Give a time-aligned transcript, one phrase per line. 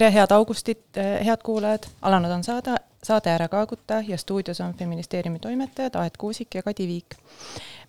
[0.00, 5.38] tere, head augustit, head kuulajad, alanud on saade, saade Ära kaaguta ja stuudios on Feministeeriumi
[5.38, 7.16] toimetajad Aet Kuusik ja Kadi Viik.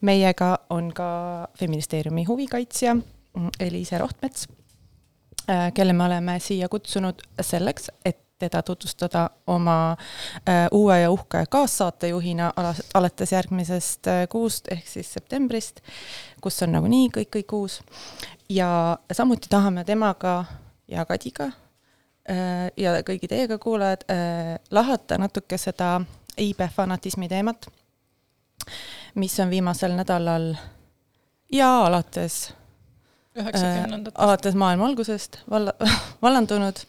[0.01, 2.95] meiega on ka Feministeeriumi huvikaitsja
[3.59, 4.47] Eliise Rohtmets,
[5.73, 12.53] kelle me oleme siia kutsunud selleks, et teda tutvustada oma äh, uue ja uhke kaassaatejuhina
[12.93, 15.79] alates järgmisest kuust ehk siis septembrist,
[16.41, 17.81] kus on nagunii kõik, kõik uus.
[18.49, 20.45] ja samuti tahame temaga
[20.87, 21.51] ja Kadiga
[22.77, 24.03] ja kõigi teiega kuulajad
[24.71, 25.95] lahata natuke seda
[26.39, 27.65] iibe fanatismi teemat,
[29.15, 30.51] mis on viimasel nädalal
[31.51, 32.53] ja alates
[33.35, 35.73] üheksakümnendatest äh,, alates maailma algusest valla,
[36.23, 36.83] vallandunud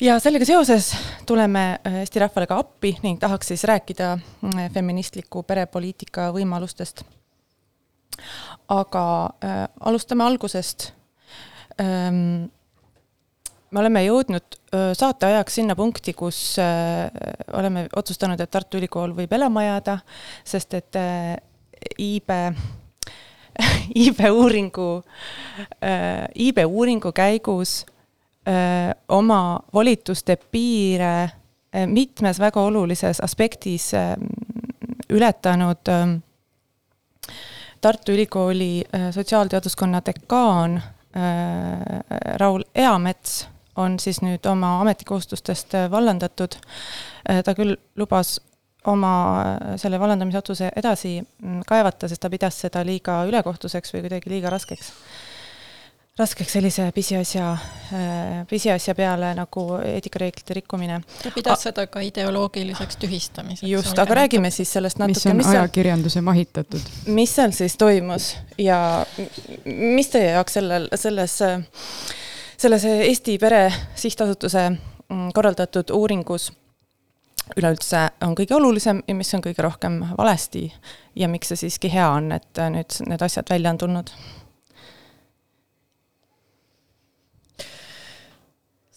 [0.00, 0.92] ja sellega seoses
[1.26, 7.04] tuleme äh, Eesti rahvale ka appi ning tahaks siis rääkida äh, feministliku perepoliitika võimalustest.
[8.68, 9.04] aga
[9.44, 10.92] äh, alustame algusest
[11.80, 12.50] ähm,.
[13.72, 14.58] Me oleme jõudnud
[14.96, 16.56] saate ajaks sinna punkti, kus
[17.52, 19.98] oleme otsustanud, et Tartu Ülikool võib elama jääda,
[20.44, 21.00] sest et
[21.98, 22.40] iibe
[23.96, 25.02] iibe uuringu
[26.40, 27.82] iibe uuringu käigus
[29.08, 31.30] oma volituste piire
[31.86, 33.92] mitmes väga olulises aspektis
[35.10, 35.92] ületanud
[37.80, 40.82] Tartu Ülikooli sotsiaalteaduskonna dekaan
[42.38, 46.56] Raul Eamets on siis nüüd oma ametikohustustest vallandatud.
[47.44, 48.40] ta küll lubas
[48.86, 49.12] oma
[49.78, 54.50] selle vallandamise otsuse edasi mm, kaevata, sest ta pidas seda liiga ülekohtuseks või kuidagi liiga
[54.50, 54.90] raskeks
[56.18, 61.00] raskeks sellise pisiasja, äh, pisiasja peale nagu eetikareeglite rikkumine.
[61.22, 63.68] ta pidas A seda ka ideoloogiliseks tühistamiseks.
[63.70, 65.14] just, aga räägime siis sellest natuke.
[65.14, 66.80] mis on mis ajakirjanduse seal, mahitatud.
[67.06, 69.06] mis seal siis toimus ja
[69.64, 71.38] mis teie jaoks sellel, selles,
[72.62, 76.52] selles Eesti Pere Sihtasutuse mm, korraldatud uuringus
[77.58, 80.68] üleüldse on kõige olulisem ja mis on kõige rohkem valesti
[81.18, 84.12] ja miks see siiski hea on, et nüüd need asjad välja on tulnud?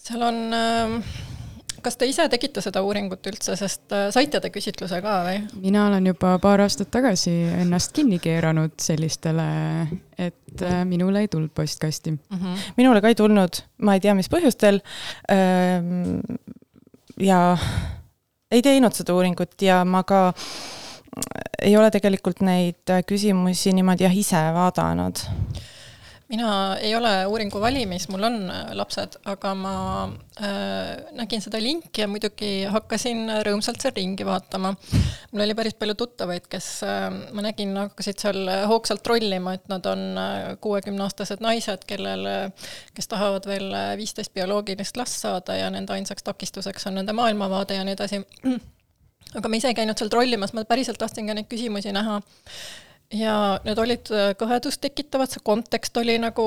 [0.06, 1.00] Seal on, ähm,
[1.86, 5.42] kas te ise tegite seda uuringut üldse, sest äh, saite te küsitluse ka või?
[5.62, 9.46] mina olen juba paar aastat tagasi ennast kinni keeranud sellistele,
[10.18, 12.40] et äh, minule ei tulnud postkasti mm.
[12.40, 12.64] -hmm.
[12.80, 14.80] minule ka ei tulnud, ma ei tea, mis põhjustel.
[15.30, 16.20] Ähm,
[17.20, 17.56] ja
[18.50, 20.34] ei teinud seda uuringut ja ma ka
[21.62, 25.22] ei ole tegelikult neid küsimusi niimoodi jah ise vaadanud
[26.28, 29.74] mina ei ole uuringu valimis, mul on äh, lapsed, aga ma
[30.42, 34.74] äh, nägin seda linki ja muidugi hakkasin rõõmsalt seal ringi vaatama.
[35.30, 39.86] mul oli päris palju tuttavaid, kes äh, ma nägin, hakkasid seal hoogsalt trollima, et nad
[39.86, 42.26] on äh, kuuekümneaastased naised, kellel,
[42.94, 43.70] kes tahavad veel
[44.00, 48.24] viisteist bioloogilist last saada ja nende ainsaks takistuseks on nende maailmavaade ja nii edasi.
[49.38, 52.18] aga ma ise ei käinud seal trollimas, ma päriselt tahtsin ka neid küsimusi näha
[53.14, 53.34] ja
[53.66, 56.44] need olid äh, kõhedust tekitavad, see kontekst oli nagu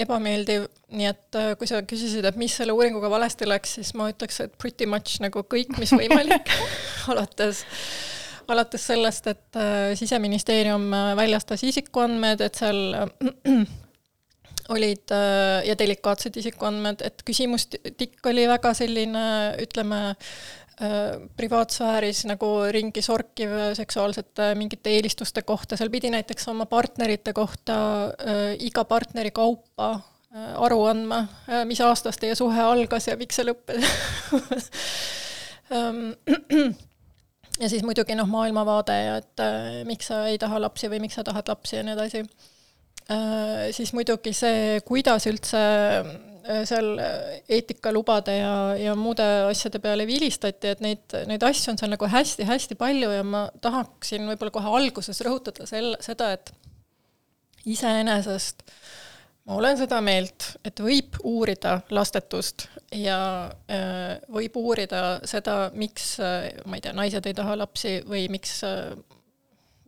[0.00, 4.08] ebameeldiv, nii et äh, kui sa küsisid, et mis selle uuringuga valesti läks, siis ma
[4.12, 6.52] ütleks, et pretty much nagu kõik, mis võimalik
[7.12, 7.64] alates,
[8.48, 10.88] alates sellest, et äh, siseministeerium
[11.18, 12.80] väljastas isikuandmed, et seal
[14.74, 15.12] olid
[15.64, 19.22] ja delikaatsed isikuandmed, et küsimustikk oli väga selline,
[19.64, 20.00] ütleme,
[21.36, 28.52] privaatsfääris nagu ringi sorkiv seksuaalsete mingite eelistuste kohta, seal pidi näiteks oma partnerite kohta äh,
[28.62, 31.24] iga partneri kaupa äh, aru andma,
[31.66, 34.70] mis aastast teie suhe algas ja miks see lõppes
[35.74, 36.12] ähm,
[37.62, 41.18] ja siis muidugi noh, maailmavaade ja et äh, miks sa ei taha lapsi või miks
[41.18, 42.57] sa tahad lapsi ja nii edasi äh,.
[43.72, 45.62] Siis muidugi see, kuidas üldse
[46.48, 51.80] Äh, seal äh, eetikalubade ja, ja muude asjade peale vilistati, et neid, neid asju on
[51.80, 56.54] seal nagu hästi-hästi palju ja ma tahaksin võib-olla kohe alguses rõhutada sel-, seda, et
[57.68, 58.64] iseenesest
[59.44, 62.64] ma olen seda meelt, et võib uurida lastetust
[62.96, 63.20] ja
[63.68, 66.14] äh, võib uurida seda, miks
[66.64, 68.62] ma ei tea, naised ei taha lapsi või miks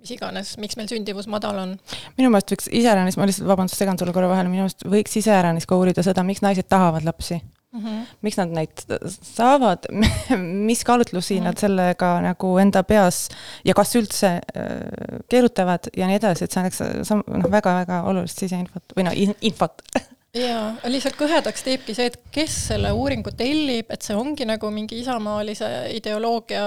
[0.01, 1.77] mis iganes, miks meil sündivus madal on.
[2.19, 5.69] minu meelest võiks iseäranis, ma lihtsalt, vabandust, segan sulle korra vahele, minu meelest võiks iseäranis
[5.69, 7.41] ka uurida seda, miks naised tahavad lapsi
[7.73, 7.81] mm.
[7.85, 8.07] -hmm.
[8.23, 8.85] miks nad neid
[9.23, 9.89] saavad
[10.69, 11.45] mis kaalutlusi mm -hmm.
[11.45, 13.29] nad sellega nagu enda peas
[13.65, 16.81] ja kas üldse äh, keerutavad ja nii edasi, et see annaks
[17.11, 19.83] noh, väga-väga olulist siseinfot või noh, infot
[20.37, 25.01] jaa, lihtsalt kõhedaks teebki see, et kes selle uuringu tellib, et see ongi nagu mingi
[25.03, 26.65] isamaalise ideoloogia,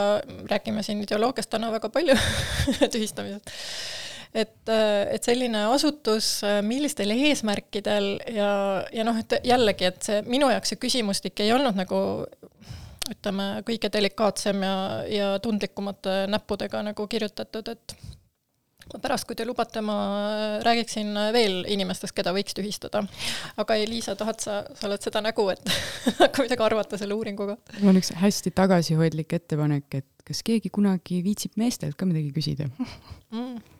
[0.51, 2.17] räägime siin ideoloogiast täna väga palju
[2.93, 3.53] tühistamisest,
[4.33, 8.53] et, et selline asutus, millistel eesmärkidel ja,
[8.91, 12.01] ja noh, et jällegi, et see minu jaoks see küsimustik ei olnud nagu
[13.11, 14.75] ütleme, kõige delikaatsem ja,
[15.11, 17.95] ja tundlikumate näppudega nagu kirjutatud, et
[19.01, 19.97] pärast, kui te lubate, ma
[20.65, 23.03] räägiksin veel inimestest, keda võiks tühistada.
[23.57, 25.75] aga Liisa, tahad sa, sa oled seda nägu, et
[26.23, 27.77] hakka midagi arvata selle uuringu kohta?
[27.81, 32.69] mul on üks hästi tagasihoidlik ettepanek, et kas keegi kunagi viitsib meestelt ka midagi küsida
[32.69, 33.72] mm.?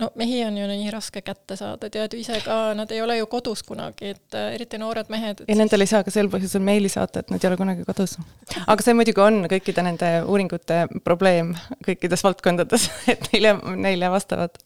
[0.00, 3.18] No mehi on ju nii raske kätte saada, tead ju ise ka, nad ei ole
[3.18, 5.44] ju kodus kunagi, et äh, eriti noored mehed.
[5.48, 8.16] ja nendel ei saa ka sel põhjusel meili saata, et nad ei ole kunagi kodus.
[8.66, 11.54] aga see muidugi on kõikide nende uuringute probleem
[11.86, 14.56] kõikides valdkondades, et neile, neile vastavad,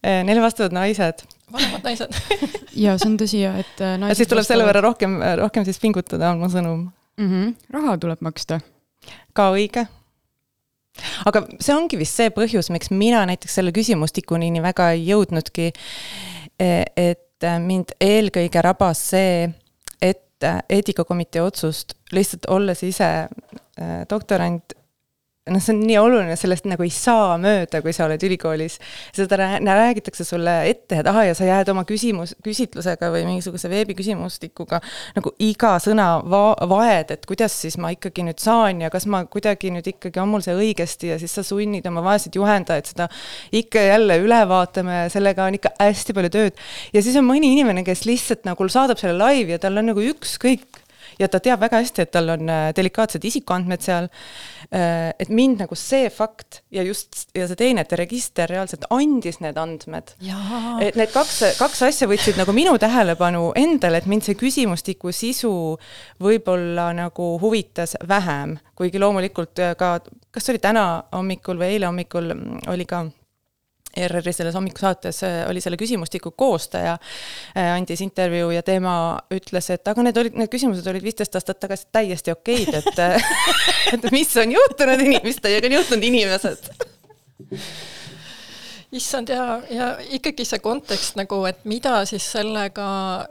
[0.00, 2.16] äh, neile vastavad naised vanemad naised
[2.84, 4.54] ja see on tõsi ja et äh, naised ja siis tuleb vastavad...
[4.54, 6.88] selle võrra rohkem, rohkem siis pingutada, on mu sõnum
[7.18, 7.30] mm.
[7.30, 7.54] -hmm.
[7.76, 8.60] raha tuleb maksta.
[9.32, 9.88] ka õige
[11.28, 15.70] aga see ongi vist see põhjus, miks mina näiteks selle küsimustikuni nii väga ei jõudnudki.
[16.58, 19.46] E, et mind eelkõige rabas see,
[20.02, 23.28] et eetikakomitee otsust lihtsalt olles ise e,
[24.10, 24.74] doktorant
[25.52, 28.78] noh, see on nii oluline, sellest nagu ei saa mööda, kui sa oled ülikoolis.
[29.16, 34.80] seda räägitakse sulle ette ja taha ja sa jääd oma küsimus, küsitlusega või mingisuguse veebiküsimustikuga
[35.16, 39.24] nagu iga sõna va-, vaed, et kuidas siis ma ikkagi nüüd saan ja kas ma
[39.30, 43.08] kuidagi nüüd ikkagi on mul see õigesti ja siis sa sunnid oma vaeseid juhendajaid seda
[43.52, 46.66] ikka jälle üle vaatama ja sellega on ikka hästi palju tööd.
[46.92, 50.04] ja siis on mõni inimene, kes lihtsalt nagu saadab selle laivi ja tal on nagu
[50.04, 50.84] ükskõik
[51.18, 54.08] ja ta teab väga hästi, et tal on äh, delikaatsed isikuandmed seal.
[54.74, 59.40] Äh, et mind nagu see fakt ja just, ja see teine, et register reaalselt andis
[59.44, 60.14] need andmed.
[60.84, 65.52] et need kaks, kaks asja võtsid nagu minu tähelepanu endale, et mind see küsimustiku sisu
[66.22, 69.98] võib-olla nagu huvitas vähem, kuigi loomulikult äh, ka,
[70.34, 73.06] kas oli täna hommikul või eile hommikul mm, oli ka
[73.96, 76.96] ERR-i selles hommikusaates äh, oli selle küsimustiku koostaja,
[77.56, 78.94] äh, andis intervjuu ja tema
[79.34, 83.30] ütles, et aga need olid, need küsimused olid viisteist aastat tagasi täiesti okeid, et äh,
[83.96, 86.72] et mis on juhtunud inimestega, on juhtunud inimesed.
[88.98, 89.86] Issand ja, ja
[90.16, 92.86] ikkagi see kontekst nagu, et mida siis sellega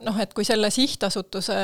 [0.06, 1.57] noh, et kui selle sihtasutuse,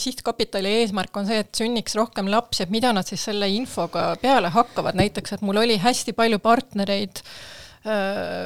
[0.00, 4.52] sihtkapitali eesmärk on see, et sünniks rohkem lapsi, et mida nad siis selle infoga peale
[4.54, 7.59] hakkavad, näiteks et mul oli hästi palju partnereid äh,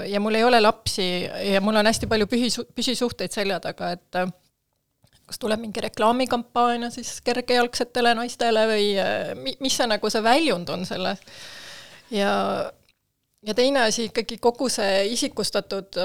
[0.08, 4.18] ja mul ei ole lapsi ja mul on hästi palju pühi, püsisuhteid selja taga, et
[4.20, 4.30] äh,
[5.26, 10.86] kas tuleb mingi reklaamikampaania siis kergejalgsetele naistele või äh, mis see nagu see väljund on
[10.86, 11.22] selles?
[12.14, 12.34] ja,
[13.42, 15.98] ja teine asi ikkagi kogu see isikustatud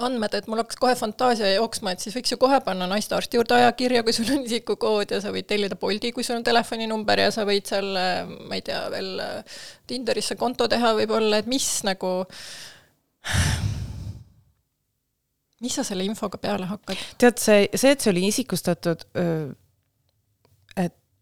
[0.00, 3.58] andmed, et mul hakkas kohe fantaasia jooksma, et siis võiks ju kohe panna naistearsti juurde
[3.58, 7.30] ajakirja, kui sul on isikukood ja sa võid tellida Bolti, kui sul on telefoninumber ja
[7.34, 7.92] sa võid seal,
[8.48, 9.20] ma ei tea, veel
[9.90, 12.14] Tinderisse konto teha võib-olla, et mis nagu,
[15.62, 17.04] mis sa selle infoga peale hakkad?
[17.20, 19.04] tead, see, see, et see oli isikustatud,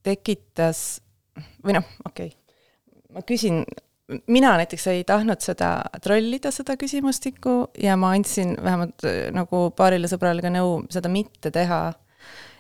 [0.07, 1.01] tekitas
[1.65, 2.37] või noh, okei okay.,
[3.11, 3.65] ma küsin
[4.27, 5.71] mina näiteks ei tahtnud seda
[6.03, 11.53] trollida, seda küsimustikku, ja ma andsin vähemalt äh, nagu paarile sõbrale ka nõu seda mitte
[11.55, 11.81] teha,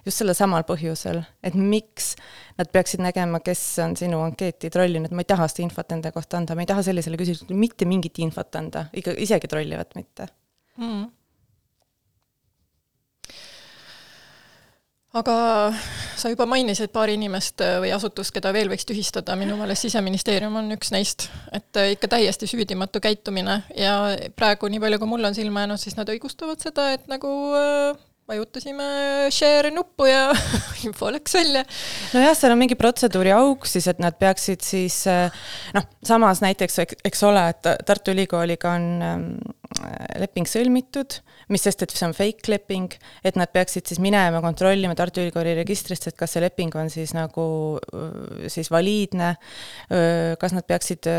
[0.06, 2.14] just sellel samal põhjusel, et miks
[2.58, 6.40] nad peaksid nägema, kes on sinu ankeeti trollinud, ma ei taha seda infot enda kohta
[6.40, 10.30] anda, ma ei taha sellisele küsimusele mitte mingit infot anda, ikka isegi trollivat mitte.
[10.80, 11.08] Mm
[15.16, 15.36] aga
[16.18, 20.54] sa juba mainisid paari inimest äh, või asutust, keda veel võiks tühistada, minu meelest Siseministeerium
[20.60, 21.28] on üks neist.
[21.52, 23.96] et äh, ikka täiesti süüdimatu käitumine ja
[24.38, 27.98] praegu, nii palju kui mul on silma jäänud, siis nad õigustavad seda, et nagu äh,
[28.30, 28.88] vajutasime
[29.34, 30.28] share nuppu ja
[30.86, 31.64] info läks välja.
[32.14, 35.02] nojah, seal on mingi protseduuri auk siis, et nad peaksid siis
[35.76, 39.26] noh, samas näiteks, eks ole, et Tartu Ülikooliga on ähm,
[40.20, 41.20] leping sõlmitud
[41.50, 42.92] mis sest, et see on fake leping,
[43.26, 47.12] et nad peaksid siis minema kontrollima Tartu Ülikooli registrist, et kas see leping on siis
[47.16, 47.44] nagu
[48.52, 49.32] siis valiidne,
[50.40, 51.10] kas nad peaksid,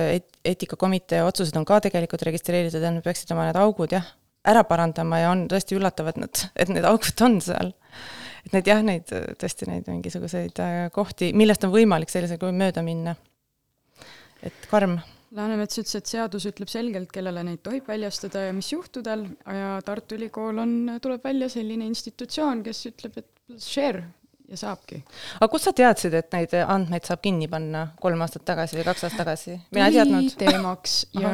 [0.48, 4.08] eetikakomitee otsused on ka tegelikult registreeritud ja nad peaksid oma need augud jah,
[4.48, 7.74] ära parandama ja on tõesti üllatav, et nad, et need augud on seal.
[8.46, 9.10] et need jah, neid
[9.42, 13.16] tõesti neid mingisuguseid äh, kohti, millest on võimalik sellisel kujul mööda minna.
[14.42, 15.00] et karm
[15.32, 20.18] Läänemets ütles, et seadus ütleb selgelt, kellele neid tohib väljastada ja mis juhtudel ja Tartu
[20.18, 24.04] Ülikool on, tuleb välja selline institutsioon, kes ütleb, et share
[24.52, 25.02] ja saabki.
[25.40, 29.08] aga kust sa teadsid, et neid andmeid saab kinni panna kolm aastat tagasi või kaks
[29.08, 29.58] aastat tagasi?
[29.76, 30.36] mina ei teadnud.
[30.42, 31.34] teemaks ja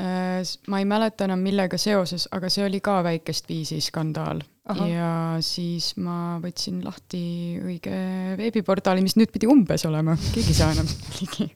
[0.00, 4.42] äh, ma ei mäleta enam, millega seoses, aga see oli ka väikest viisi skandaal.
[4.88, 5.10] ja
[5.44, 7.24] siis ma võtsin lahti
[7.60, 7.98] õige
[8.40, 10.88] veebiportaali, mis nüüd pidi umbes olema, keegi ei saa enam
[11.20, 11.52] ligi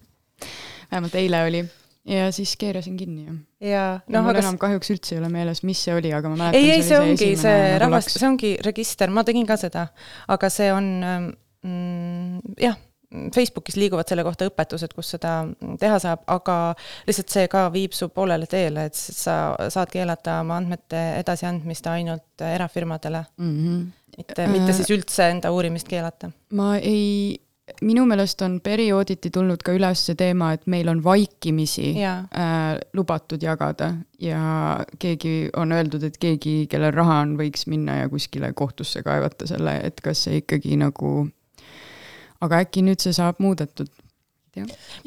[0.90, 1.64] vähemalt eile oli.
[2.08, 3.26] Ja siis keerasin kinni
[3.60, 6.40] ja noh, mul aga enam kahjuks üldse ei ole meeles, mis see oli, aga ma
[6.42, 6.60] mäletan.
[6.60, 9.88] ei, ei, see ongi see nagu rahvast, see ongi register, ma tegin ka seda,
[10.34, 15.32] aga see on mm, jah Facebookis liiguvad selle kohta õpetused, kus seda
[15.80, 16.56] teha saab, aga
[17.08, 22.44] lihtsalt see ka viib su poolele teele, et sa saad keelata oma andmete edasiandmist ainult
[22.44, 23.54] erafirmadele mm.
[23.54, 23.86] -hmm.
[24.18, 26.30] mitte, mitte siis üldse enda uurimist keelata.
[26.52, 27.40] ma ei,
[27.82, 32.14] minu meelest on periooditi tulnud ka üles see teema, et meil on vaikimisi ja.
[32.34, 34.40] äh, lubatud jagada ja
[34.98, 39.78] keegi on öeldud, et keegi, kellel raha on, võiks minna ja kuskile kohtusse kaevata selle,
[39.84, 41.28] et kas see ikkagi nagu
[42.44, 43.90] aga äkki nüüd see saab muudetud?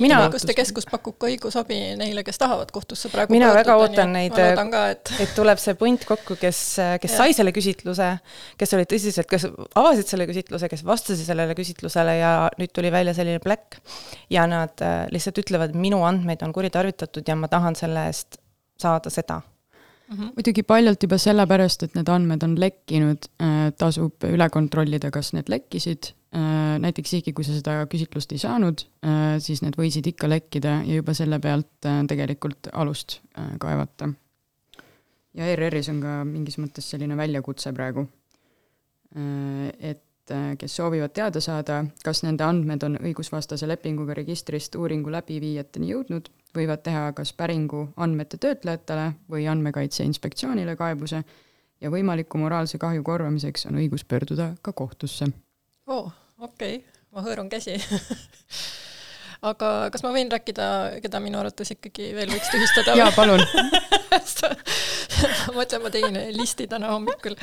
[0.01, 4.37] Mina, õiguste keskus pakub ka õigusabi neile, kes tahavad kohtusse praegu mina väga ootan neid,
[4.37, 5.13] et...
[5.23, 6.61] et tuleb see punt kokku, kes,
[7.03, 7.17] kes ja.
[7.17, 8.09] sai selle küsitluse,
[8.59, 9.47] kes olid tõsiselt, kes
[9.79, 13.79] avasid selle küsitluse, kes vastasid sellele küsitlusele ja nüüd tuli välja selline pläkk.
[14.29, 18.39] ja nad äh, lihtsalt ütlevad, minu andmeid on kuritarvitatud ja ma tahan selle eest
[18.81, 19.41] saada seda
[20.11, 20.17] mm.
[20.17, 20.31] -hmm.
[20.35, 25.49] muidugi paljalt juba sellepärast, et need andmed on lekkinud, äh, tasub üle kontrollida, kas need
[25.49, 26.13] lekkisid.
[26.31, 30.77] Äh, näiteks isegi, kui sa seda küsitlust ei saanud, äh, siis need võisid ikka lekkida
[30.87, 33.19] ja juba selle pealt tegelikult alust
[33.59, 34.09] kaevata.
[35.35, 38.07] ja ERR-is on ka mingis mõttes selline väljakutse praegu.
[39.79, 46.29] et kes soovivad teada saada, kas nende andmed on õigusvastase lepinguga registrist uuringu läbiviijateni jõudnud
[46.55, 51.23] võivad teha kas päringu andmete töötlejatele või Andmekaitse Inspektsioonile kaebuse
[51.81, 55.31] ja võimaliku moraalse kahju korvamiseks on õigus pöörduda ka kohtusse.
[55.87, 56.11] oh,,
[56.41, 57.77] okei okay., ma hõõrun käsi
[59.41, 60.65] aga kas ma võin rääkida,
[61.01, 62.93] keda minu arvates ikkagi veel võiks tühistada?
[62.99, 63.41] jaa, palun
[65.47, 67.35] ma mõtlen, ma tegin listi täna hommikul.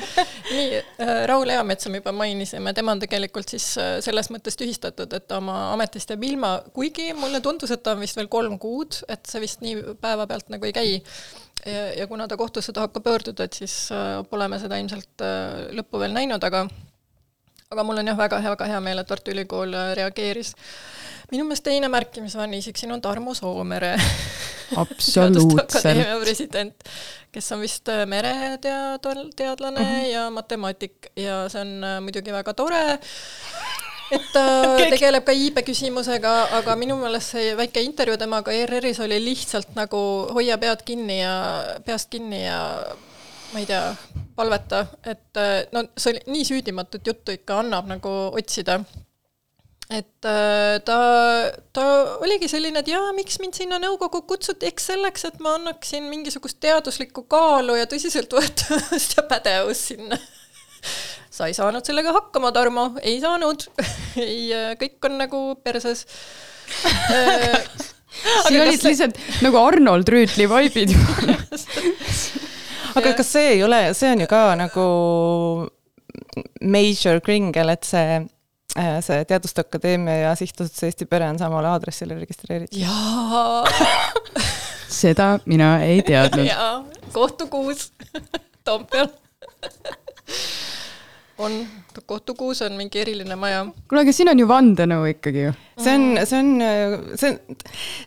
[0.49, 5.11] nii, äh, Raul Eametsa me juba mainisime, tema on tegelikult siis äh, selles mõttes tühistatud,
[5.15, 8.59] et ta oma ametist jääb ilma, kuigi mulle tundus, et ta on vist veel kolm
[8.61, 10.99] kuud, et see vist nii päevapealt nagu ei käi.
[11.65, 15.27] ja, ja kuna ta kohtusse tahab ka pöörduda, et siis äh, pole me seda ilmselt
[15.75, 16.67] lõppu veel näinud, aga
[17.69, 20.55] aga mul on jah, väga hea, väga hea meel, et Tartu Ülikool reageeris.
[21.29, 23.91] Minu meelest teine märkimisväärne isik siin on Tarmo Soomere.
[24.81, 25.75] Absoluutselt.
[26.23, 26.87] President,
[27.29, 30.07] kes on vist äh, mereteadlane teadlane mm -hmm.
[30.09, 31.11] ja matemaatik.
[31.15, 32.81] Ja see on äh, muidugi väga tore,
[34.11, 34.45] et ta
[34.89, 40.01] tegeleb ka iibe küsimusega, aga minu meelest see väike intervjuu temaga ERR-is oli lihtsalt nagu
[40.33, 41.37] hoia pead kinni ja
[41.85, 42.81] peast kinni ja
[43.53, 43.93] ma ei tea,
[44.39, 48.79] palveta, et äh, no see oli nii süüdimatut juttu ikka annab nagu otsida.
[49.89, 50.97] Et äh, ta,
[51.73, 51.83] ta
[52.21, 56.59] oligi selline, et jaa, miks mind sinna nõukokku kutsuti, eks selleks, et ma annaksin mingisugust
[56.61, 60.19] teaduslikku kaalu ja tõsiseltvõetavust ja pädevust sinna.
[61.33, 63.65] sa ei saanud sellega hakkama, Tarmo, ei saanud.
[64.29, 66.05] Ei, äh, kõik on nagu perses.
[68.45, 68.91] Siin olid see...
[68.91, 70.93] lihtsalt nagu Arnold Rüütli vaibid
[72.99, 74.89] aga kas see ei ole, see on ju ka nagu
[76.61, 78.19] major kringel, et see
[78.77, 82.77] Äh, see Teaduste Akadeemia ja Sihtasutus Eesti Pere on samale aadressile registreeritud.
[82.79, 83.65] jaa.
[85.01, 86.45] Seda mina ei teadnud.
[86.45, 87.93] jaa, kohtukuus
[88.65, 89.07] Toompeal
[91.39, 91.55] on,
[92.05, 93.63] kohtukuus on mingi eriline maja.
[93.89, 95.51] kuule, aga siin on ju vandenõu ikkagi ju.
[95.79, 96.49] see on, see on,
[97.19, 97.59] see on,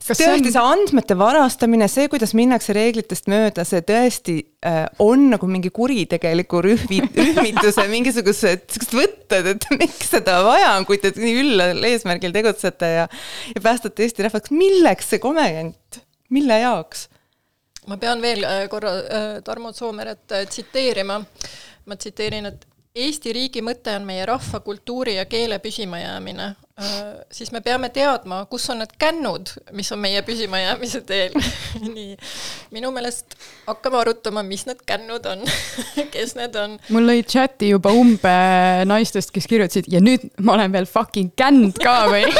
[0.05, 4.37] tõesti see, andmete varastamine, see, kuidas minnakse reeglitest mööda, see tõesti
[4.69, 10.87] äh, on nagu mingi kuritegeliku rühmi, rühmituse mingisugused siuksed võtted, et miks seda vaja on,
[10.89, 13.09] kui te nii üllal eesmärgil tegutsete ja,
[13.55, 17.09] ja päästate Eesti rahvast, milleks see komment, mille jaoks?
[17.91, 21.17] ma pean veel äh, korra äh, Tarmo Soomeret tsiteerima.
[21.83, 26.51] ma tsiteerin, et Eesti riigi mõte on meie rahva, kultuuri ja keele püsimajäämine,
[27.33, 31.33] siis me peame teadma, kus on need kännud, mis on meie püsimajäämise teel.
[31.95, 32.19] Nii,
[32.77, 33.33] minu meelest
[33.65, 35.41] hakkame arutama, mis need kännud on
[36.13, 36.77] kes need on.
[36.93, 38.35] mul lõi chati juba umbe
[38.85, 42.29] naistest, kes kirjutasid ja nüüd ma olen veel fucking känd ka või?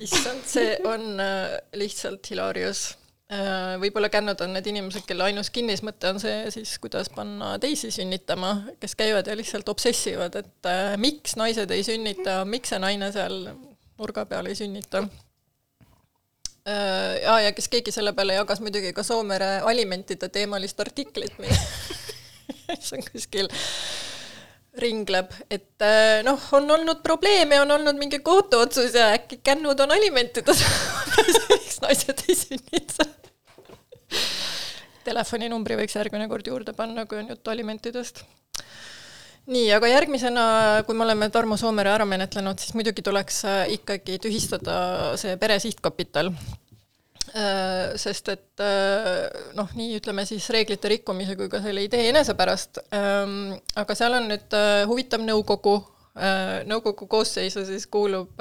[0.00, 2.94] Issand, see on äh, lihtsalt hilarious.
[2.94, 2.97] Äh,
[3.28, 8.54] võib-olla kännud on need inimesed, kelle ainus kinnismõte on see siis, kuidas panna teisi sünnitama,
[8.80, 13.50] kes käivad ja lihtsalt obsessivad, et äh, miks naised ei sünnita, miks see naine seal
[13.98, 15.04] nurga peal ei sünnita
[16.64, 17.20] äh,.
[17.20, 23.04] ja, ja kes keegi selle peale jagas muidugi ka Soomere alimentide teemalist artiklit, mis on
[23.12, 23.52] kuskil
[24.78, 29.92] ringleb, et äh, noh, on olnud probleeme, on olnud mingi kohtuotsus ja äkki kännud on
[29.92, 33.04] alimentide saamas miks naised ei sünnita
[35.08, 38.22] telefoninumbri võiks järgmine kord juurde panna, kui on juttu alimentidest.
[39.48, 40.44] nii, aga järgmisena,
[40.86, 44.78] kui me oleme Tarmo Soomere ära menetlenud, siis muidugi tuleks äh, ikkagi tühistada
[45.20, 46.32] see pere sihtkapital.
[47.28, 52.36] Äh, sest et äh, noh, nii ütleme siis reeglite rikkumise kui ka selle idee enese
[52.36, 55.78] pärast, ähm, aga seal on nüüd huvitav nõukogu,
[56.66, 58.40] nõukogu koosseisu siis kuulub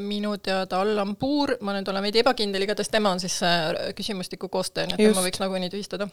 [0.00, 4.50] minu teada Allan Puur, ma nüüd olen veidi ebakindel, igatahes tema on siis see küsimustiku
[4.52, 5.14] koostaja, nii et Just.
[5.14, 6.10] tema võiks nagunii tühistada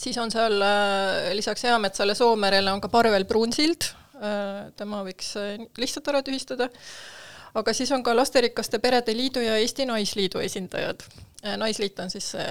[0.00, 5.56] siis on seal äh, lisaks Eametsale Soomerele on ka Parvel Pruunsild, äh, tema võiks äh,
[5.80, 6.70] lihtsalt ära tühistada,
[7.54, 11.02] aga siis on ka Lasterikaste Perede Liidu ja Eesti Naisliidu esindajad.
[11.56, 12.48] naisliit on siis see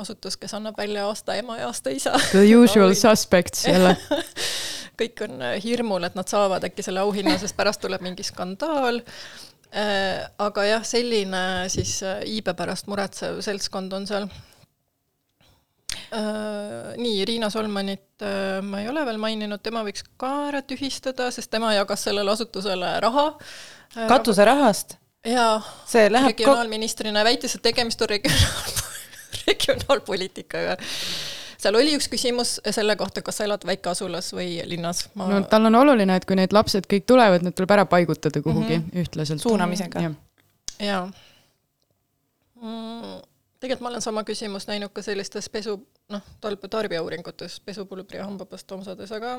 [0.00, 2.16] asutus, kes annab välja aasta ema ja aasta isa.
[2.30, 3.96] The usual suspects jälle
[5.00, 9.00] kõik on hirmul, et nad saavad äkki selle auhinna, sest pärast tuleb mingi skandaal.
[10.38, 14.26] aga jah, selline siis iibe pärast muretsev seltskond on seal
[16.12, 21.28] Äh, nii, Riina Solmanit äh, ma ei ole veel maininud, tema võiks ka ära tühistada,
[21.30, 23.26] sest tema jagas sellele asutusele raha.
[23.94, 24.96] Äh, katuserahast?
[25.26, 25.60] jaa,
[25.92, 28.70] regionaalministrina väitis, et tegemist on regionaal,
[29.50, 30.76] regionaalpoliitikaga
[31.60, 35.28] seal oli üks küsimus selle kohta, kas sa elad väikeasulas või linnas ma....
[35.30, 38.78] no tal on oluline, et kui need lapsed kõik tulevad, need tuleb ära paigutada kuhugi
[38.78, 39.02] mm -hmm.
[39.02, 39.42] ühtlaselt.
[39.42, 40.04] suunamisega.
[40.80, 41.02] jaa.
[42.60, 43.20] Mm,
[43.60, 45.76] tegelikult ma olen sama küsimust näinud ka sellistes pesu,
[46.08, 49.36] noh, talp-, tarbijauuringutes, pesupulbri ja hambapasta osades, aga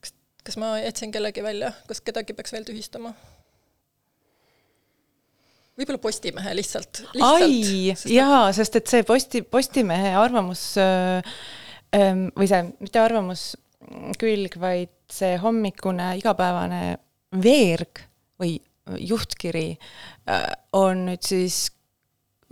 [0.00, 3.14] kas, kas ma jätsin kellegi välja, kas kedagi peaks veel tühistama?
[5.82, 7.42] Võib-olla Postimehe lihtsalt, lihtsalt.
[7.42, 11.34] ai, jaa, sest et see Posti, Postimehe arvamus äh,
[11.98, 16.82] ähm, või see, mitte arvamuskülg, vaid see hommikune igapäevane
[17.42, 18.04] veerg
[18.40, 18.56] või
[18.98, 21.66] juhtkiri äh, on nüüd siis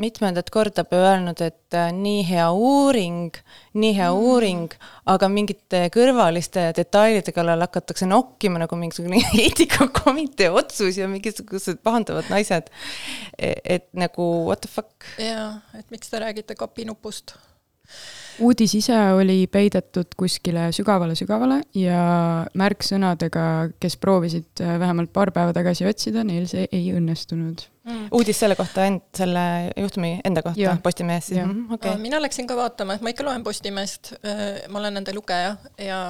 [0.01, 3.37] mitmendat korda öelnud, et äh, nii hea uuring,
[3.75, 4.31] nii hea mm.
[4.31, 4.77] uuring,
[5.13, 12.73] aga mingite kõrvaliste detailide kallal hakatakse nokkima nagu mingisugune eetikakomitee otsus ja mingisugused pahandavad naised.
[13.37, 15.13] E, et nagu what the fuck.
[15.21, 17.37] jaa, et miks te räägite kapinupust
[18.41, 22.01] uudis ise oli peidetud kuskile sügavale-sügavale ja
[22.59, 23.45] märksõnadega,
[23.83, 28.09] kes proovisid äh, vähemalt paar päeva tagasi otsida, neil see ei õnnestunud mm..
[28.17, 29.43] uudis selle kohta end, selle
[29.77, 31.27] juhtumi enda kohta Postimehes.
[31.31, 31.41] Siis?
[31.45, 31.97] Mm, okay.
[32.01, 36.01] mina läksin ka vaatama, et ma ikka loen Postimeest, äh, ma olen nende lugeja ja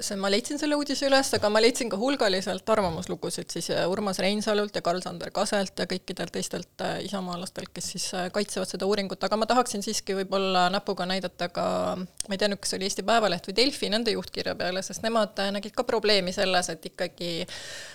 [0.00, 4.20] see, ma leidsin selle uudise üles, aga ma leidsin ka hulgaliselt arvamuslugusid siis äh, Urmas
[4.22, 9.40] Reinsalult ja Karl-Sander Kaselt ja kõikidelt teistelt äh, isamaalastelt, kes siis kaitsevad seda uuringut, aga
[9.40, 11.66] ma tahaksin siiski võib-olla näpuga näidata ka,
[11.98, 15.04] ma ei tea nüüd, kas see oli Eesti Päevaleht või Delfi nende juhtkirja peale, sest
[15.06, 17.32] nemad nägid ka probleemi selles, et ikkagi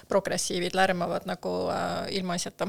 [0.07, 2.67] progressiivid lärmavad nagu äh, ilmaasjata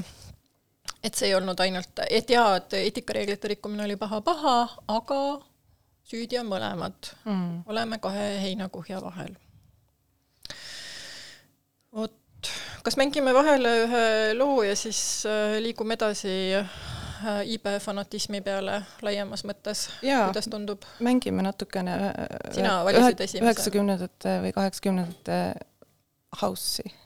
[1.06, 4.56] et see ei olnud ainult, et jaa, et eetikareeglite rikkumine oli paha-paha,
[4.96, 5.20] aga
[6.06, 7.64] süüdi on mõlemad mm..
[7.70, 9.34] oleme kahe heinakuhja vahel.
[11.94, 12.50] vot,
[12.86, 14.04] kas mängime vahele ühe
[14.38, 16.76] loo ja siis äh, liigume edasi äh,
[17.46, 20.86] iibe fanatismi peale laiemas mõttes, kuidas tundub?
[20.98, 23.46] mängime natukene äh, sina valisid esimese.
[23.46, 25.40] üheksakümnendate või kaheksakümnendate
[26.42, 27.05] house'i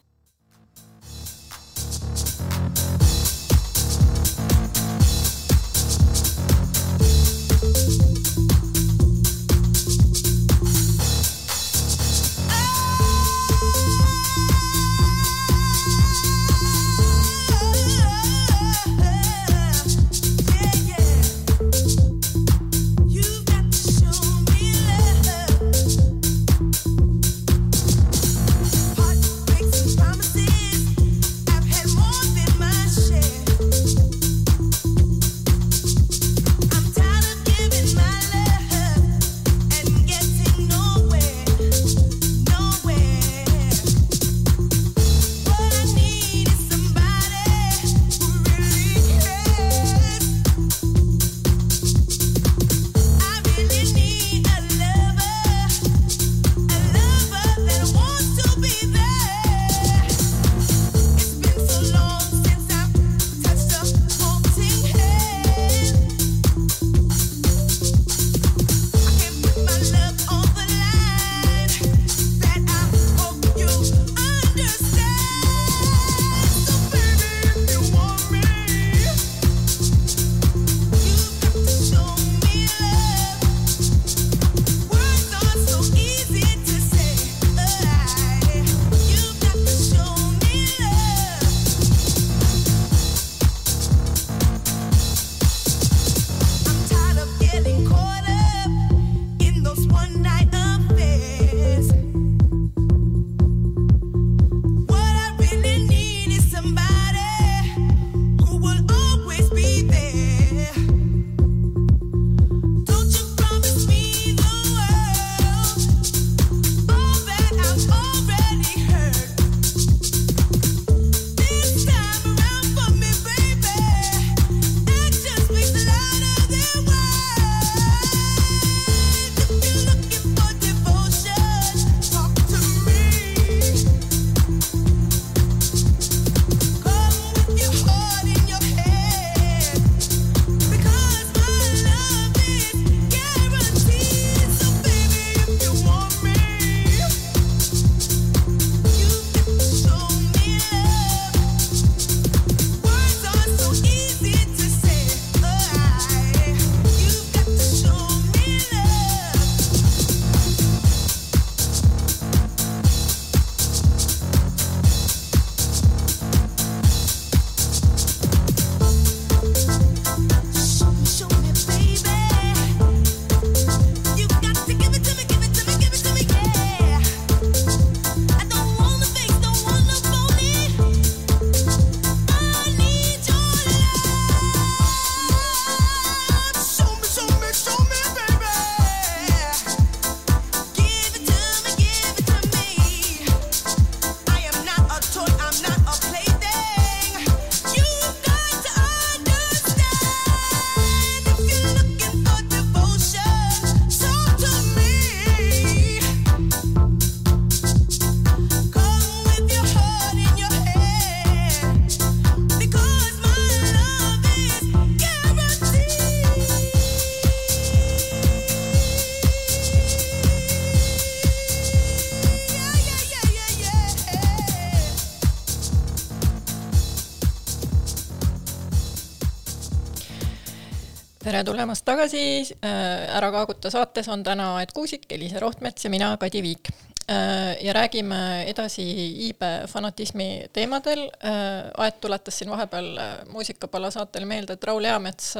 [231.30, 232.22] tere tulemast tagasi,
[232.66, 236.72] äh, Ära kaaguta saates on täna Aet Kuusik, Eliise Rohtmets ja mina, Kadi Viik.
[237.10, 238.84] Äh, ja räägime edasi
[239.26, 241.08] iibe fanatismi teemadel.
[241.24, 242.92] Äh, Aet tuletas siin vahepeal
[243.32, 245.32] muusikapala saatel meelde, et Raul Eamets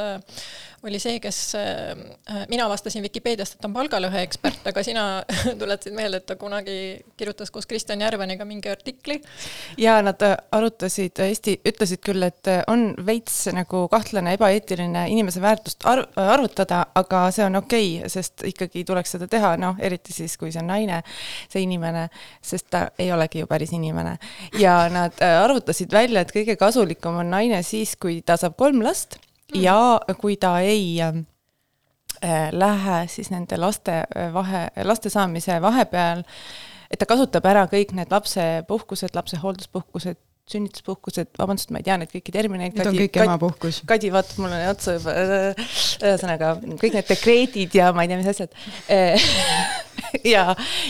[0.83, 1.52] oli see, kes,
[2.48, 5.02] mina vastasin Vikipeediast, et ta on palgalõhe ekspert, aga sina
[5.61, 6.76] tuletasid meelde, et ta kunagi
[7.20, 9.18] kirjutas koos Kristjan Järvaniga mingi artikli.
[9.78, 16.09] ja nad arutasid hästi, ütlesid küll, et on veits nagu kahtlane, ebaeetiline inimese väärtust arv,
[16.16, 20.48] arvutada, aga see on okei okay,, sest ikkagi tuleks seda teha, noh, eriti siis, kui
[20.48, 21.02] see on naine,
[21.52, 22.08] see inimene,
[22.42, 24.16] sest ta ei olegi ju päris inimene.
[24.58, 29.18] ja nad arvutasid välja, et kõige kasulikum on naine siis, kui ta saab kolm last
[29.54, 29.60] mm.
[29.62, 36.24] ja kui ta ei äh, lähe siis nende laste äh, vahe, laste saamise vahepeal,
[36.90, 40.18] et ta kasutab ära kõik need lapsepuhkused, lapse hoolduspuhkused,
[40.50, 42.74] sünnituspuhkused, vabandust, ma ei tea neid kõiki termineid.
[42.76, 43.82] Need on kõik emapuhkus.
[43.88, 45.14] Kadi vaatab mulle otsa juba,
[46.00, 48.50] ühesõnaga kõik need dekreedid ja ma ei tea, mis asjad
[50.34, 50.44] ja,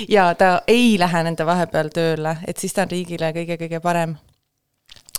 [0.08, 4.16] ja ta ei lähe nende vahepeal tööle, et siis ta on riigile kõige-kõige parem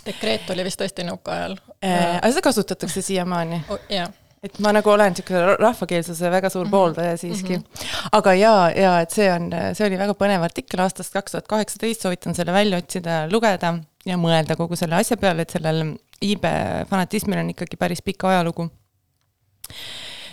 [0.05, 2.17] dekreet oli vist tõesti nõukaajal äh,.
[2.17, 3.85] aga seda kasutatakse siiamaani oh,?
[3.91, 4.09] jah
[4.41, 6.71] et ma nagu olen niisugune rahvakeelsuse väga suur mm -hmm.
[6.71, 7.63] pooldaja siiski mm.
[7.63, 8.07] -hmm.
[8.11, 12.01] aga jaa, jaa, et see on, see oli väga põnev artikkel aastast kaks tuhat kaheksateist,
[12.01, 13.73] soovitan selle välja otsida, lugeda
[14.05, 16.51] ja mõelda kogu selle asja peale, et sellel iibe
[16.89, 18.69] fanatismil on ikkagi päris pikk ajalugu.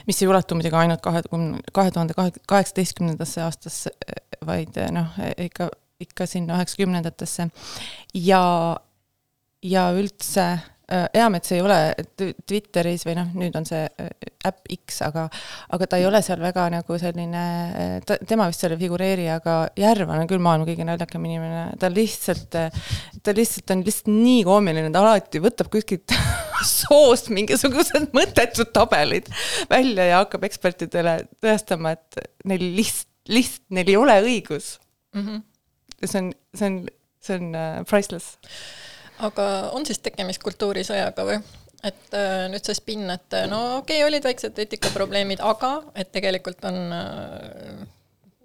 [0.07, 3.90] mis ei ulatu muidugi ainult kahekümne, kahe tuhande kaheksateistkümnendasse aastasse,
[4.46, 5.68] vaid noh, ikka,
[6.00, 7.48] ikka sinna üheksakümnendatesse.
[8.14, 8.42] ja
[9.62, 11.77] ja üldse Eamets ei ole
[12.16, 15.27] Twitteris või noh, nüüd on see äh, äpp X, aga,
[15.77, 17.42] aga ta ei ole seal väga nagu selline,
[17.77, 21.66] äh, ta, tema vist seal ei figureeri, aga Järvan on küll maailma kõige naljakam inimene,
[21.81, 22.57] ta lihtsalt,
[23.20, 26.16] ta lihtsalt on lihtsalt nii koomiline, ta alati võtab kuskilt
[26.79, 29.29] soost mingisugused mõttetud tabelid
[29.68, 34.79] välja ja hakkab ekspertidele tõestama, et neil lihtsalt, lihtsalt, neil ei ole õigus
[35.12, 35.20] mm.
[35.20, 35.48] -hmm.
[36.07, 36.85] see on, see on,
[37.20, 38.38] see on priceless
[39.26, 41.38] aga on siis tegemist kultuurisõjaga või?
[41.87, 46.11] et äh, nüüd see spinn, et äh, no okei okay,, olid väiksed eetikaprobleemid, aga et
[46.14, 47.85] tegelikult on äh,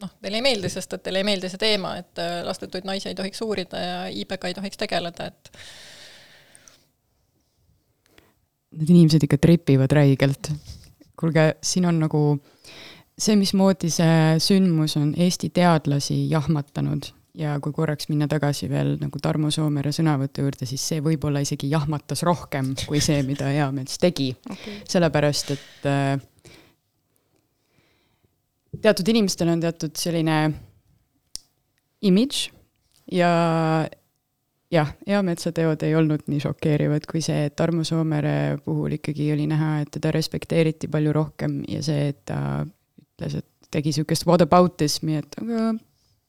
[0.03, 3.17] noh, teile ei meeldi, sest et teile ei meeldi see teema, et lastetuid naisi ei
[3.17, 5.51] tohiks uurida ja iibega ei tohiks tegeleda, et
[8.73, 10.47] Need inimesed ikka trepivad räigelt.
[11.19, 12.21] kuulge, siin on nagu
[13.13, 19.19] see, mismoodi see sündmus on Eesti teadlasi jahmatanud ja kui korraks minna tagasi veel nagu
[19.22, 24.32] Tarmo Soomere sõnavõtu juurde, siis see võib-olla isegi jahmatas rohkem kui see, mida Eamets tegi.
[24.50, 24.82] Okay..
[24.89, 26.19] sellepärast, et äh,
[28.82, 30.38] teatud inimestel on teatud selline
[32.04, 32.46] imidž
[33.12, 33.32] ja
[34.74, 39.48] jah, Eametsa teod ei olnud nii šokeerivad kui see, et Tarmo Soomere puhul ikkagi oli
[39.50, 44.46] näha, et teda respekteeriti palju rohkem ja see, et ta ütles, et tegi niisugust what
[44.46, 45.74] aboutismi, et aga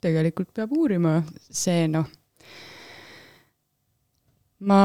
[0.05, 1.19] tegelikult peab uurima,
[1.51, 2.07] see noh,
[4.69, 4.81] ma,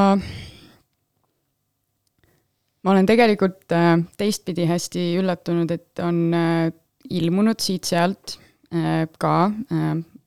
[2.83, 6.71] ma olen tegelikult äh, teistpidi hästi üllatunud, et on äh,
[7.19, 8.37] ilmunud siit-sealt
[8.73, 9.35] äh, ka,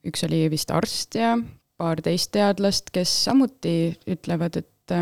[0.08, 1.36] üks oli vist arst ja
[1.78, 4.94] paar teist teadlast, kes samuti ütlevad, et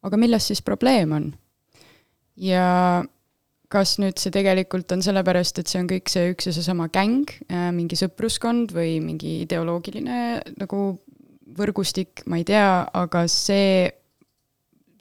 [0.00, 1.30] aga milles siis probleem on?
[2.40, 3.02] ja
[3.70, 7.30] kas nüüd see tegelikult on sellepärast, et see on kõik see üks ja seesama gäng,
[7.50, 10.82] äh, mingi sõpruskond või mingi ideoloogiline nagu
[11.60, 13.90] võrgustik, ma ei tea, aga see,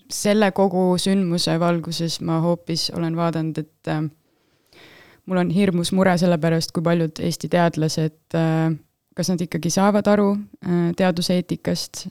[0.10, 4.06] selle kogu sündmuse valguses ma hoopis olen vaadanud, et äh,
[5.30, 8.70] mul on hirmus mure selle pärast, kui paljud Eesti teadlased äh,,
[9.18, 10.30] kas nad ikkagi saavad aru
[10.96, 12.06] teaduseetikast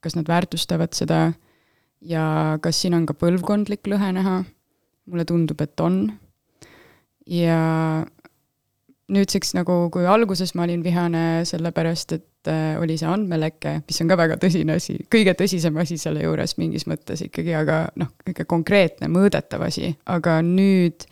[0.00, 1.32] kas nad väärtustavad seda
[2.00, 4.42] ja kas siin on ka põlvkondlik lõhe näha
[5.08, 6.06] mulle tundub, et on.
[7.28, 7.58] ja
[9.12, 14.10] nüüdseks nagu, kui alguses ma olin vihane sellepärast, et äh, oli see andmeleke, mis on
[14.10, 18.44] ka väga tõsine asi, kõige tõsisem asi selle juures mingis mõttes ikkagi, aga noh, kõige
[18.48, 21.08] konkreetne, mõõdetav asi, aga nüüd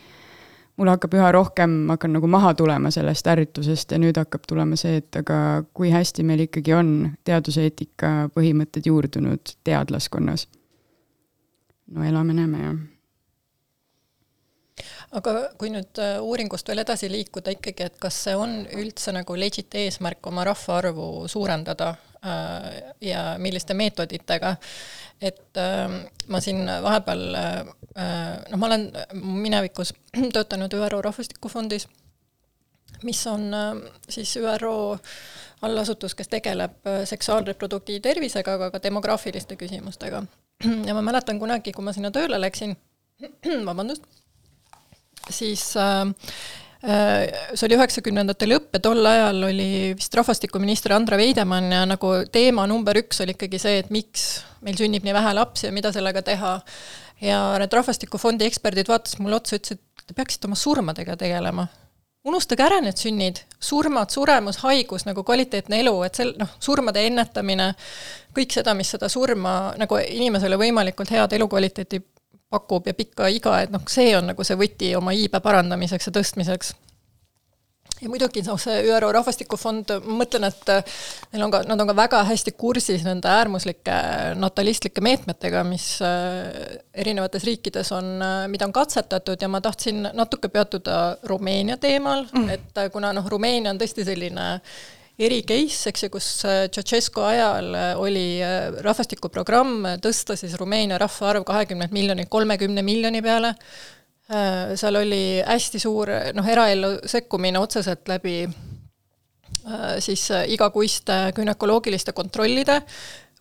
[0.77, 5.01] mul hakkab üha rohkem, hakkan nagu maha tulema sellest ärritusest ja nüüd hakkab tulema see,
[5.01, 5.39] et aga
[5.77, 6.91] kui hästi meil ikkagi on
[7.25, 10.49] teaduseetika põhimõtted juurdunud teadlaskonnas.
[11.97, 12.77] no elame-näeme, jah
[15.15, 19.37] aga kui nüüd äh, uuringust veel edasi liikuda ikkagi, et kas see on üldse nagu
[19.39, 24.57] legit eesmärk oma rahvaarvu suurendada äh, ja milliste meetoditega,
[25.21, 27.61] et äh, ma siin vahepeal äh,
[28.51, 28.91] noh, ma olen
[29.23, 29.95] minevikus
[30.35, 31.89] töötanud ÜRO Rahvastikufondis,
[33.05, 33.51] mis on
[34.09, 34.77] siis ÜRO
[35.63, 40.23] allasutus, kes tegeleb äh, seksuaalreproduktiivtervisega, aga ka demograafiliste küsimustega.
[40.89, 42.77] ja ma mäletan kunagi, kui ma sinna tööle läksin,
[43.69, 44.05] vabandust
[45.33, 46.05] siis äh,
[46.87, 52.67] see oli üheksakümnendate lõpp ja tol ajal oli vist rahvastikuminister Andre Veidemann ja nagu teema
[52.71, 54.29] number üks oli ikkagi see, et miks
[54.67, 56.59] meil sünnib nii vähe lapsi ja mida sellega teha.
[57.25, 61.67] ja need Rahvastikufondi eksperdid vaatasid mulle otsa, ütlesid, te peaksite oma surmadega tegelema
[62.27, 67.71] unustage ära need sünnid, surmad, suremus, haigus, nagu kvaliteetne elu, et sel-, noh, surmade ennetamine,
[68.37, 72.03] kõik seda, mis seda surma nagu inimesele võimalikult head elukvaliteeti
[72.51, 76.15] pakub ja pikka iga, et noh, see on nagu see võti oma iibe parandamiseks ja
[76.19, 76.75] tõstmiseks
[78.01, 80.97] ja muidugi noh, see ÜRO Rahvastikufond, ma mõtlen, et äh,
[81.33, 83.97] neil on ka, nad on ka väga hästi kursis nende äärmuslike
[84.41, 90.53] natalistlike meetmetega, mis äh, erinevates riikides on, äh, mida on katsetatud ja ma tahtsin natuke
[90.53, 94.51] peatuda Rumeenia teemal mm., et kuna noh, Rumeenia on tõesti selline
[95.19, 97.71] eri case, eks ju, kus Ceausescu ajal
[98.03, 98.41] oli
[98.85, 103.55] rahvastikuprogramm tõsta siis Rumeenia rahvaarv kahekümnelt miljonilt kolmekümne miljoni peale.
[104.27, 112.11] Äh, seal oli hästi suur noh, eraellu sekkumine otseselt läbi äh, siis äh, igakuiste gümnakoloogiliste
[112.13, 112.81] kontrollide,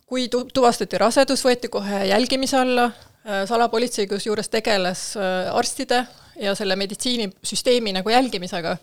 [0.06, 2.86] kui tu-, tuvastati rasedus, võeti kohe jälgimise alla,
[3.26, 6.04] salapolitsei kusjuures tegeles arstide
[6.38, 8.76] ja selle meditsiinisüsteemi nagu jälgimisega.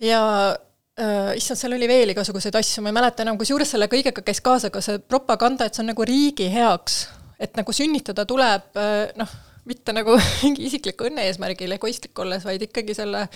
[0.00, 0.56] ja äh,
[0.92, 4.68] issand, seal oli veel igasuguseid asju, ma ei mäleta enam, kusjuures selle kõigega käis kaasa
[4.70, 7.06] ka see propaganda, et see on nagu riigi heaks,
[7.42, 9.30] et nagu sünnitada tuleb äh, noh,
[9.68, 13.26] mitte nagu mingi isikliku õnne eesmärgil egoistlik olles, vaid ikkagi selle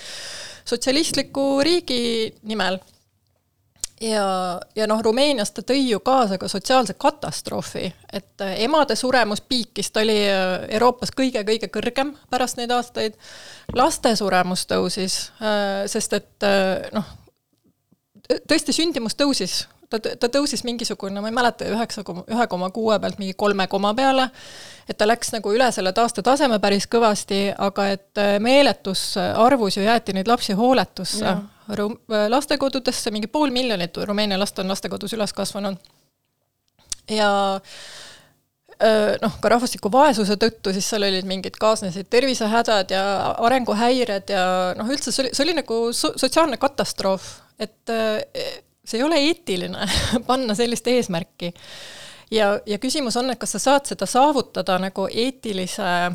[0.66, 2.78] sotsialistliku riigi nimel.
[4.00, 9.40] ja, ja noh, Rumeenias ta tõi ju kaasa ka sotsiaalse katastroofi, et äh, emade suremus
[9.40, 13.16] piikis, ta oli äh, Euroopas kõige-kõige kõrgem pärast neid aastaid,
[13.74, 16.52] laste suremus tõusis, äh, sest et
[16.92, 17.14] noh,
[18.48, 22.98] tõesti sündimus tõusis ta, ta tõusis mingisugune, ma ei mäleta, üheksa koma, ühe koma kuue
[23.02, 24.28] pealt mingi kolme koma peale,
[24.88, 29.84] et ta läks nagu üle selle taastetaseme päris kõvasti, aga et äh, meeletus arvus ju
[29.86, 31.26] jäeti neid lapsi hooletusse.
[31.26, 31.44] Äh,
[32.30, 35.78] lastekodudesse mingi pool miljonit Rumeenia last on lastekodus üles kasvanud.
[37.10, 37.30] ja
[38.82, 43.02] äh, noh, ka rahvastiku vaesuse tõttu, siis seal olid mingid kaasnesid tervisehädad ja
[43.38, 44.46] arenguhäired ja
[44.78, 47.92] noh, üldse see oli, see oli nagu so sotsiaalne katastroof, et
[48.86, 49.88] see ei ole eetiline
[50.28, 51.52] panna sellist eesmärki.
[52.30, 56.14] ja, ja küsimus on, et kas sa saad seda saavutada nagu eetilise äh,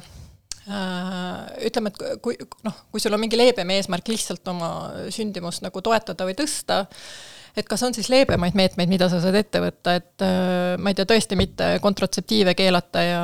[1.68, 4.72] ütleme, et kui noh, kui sul on mingi leebem eesmärk lihtsalt oma
[5.14, 6.86] sündimust nagu toetada või tõsta,
[7.58, 11.00] et kas on siis leebemaid meetmeid, mida sa saad ette võtta, et äh, ma ei
[11.00, 13.24] tea, tõesti mitte kontratseptiive keelata ja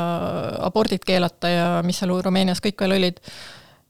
[0.67, 3.23] abordid keelata ja mis seal Rumeenias kõik veel olid.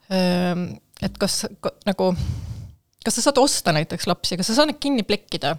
[0.08, 1.42] Et kas
[1.84, 2.14] nagu
[3.06, 5.58] kas sa saad osta näiteks lapsi, kas sa saad neid kinni plekkida?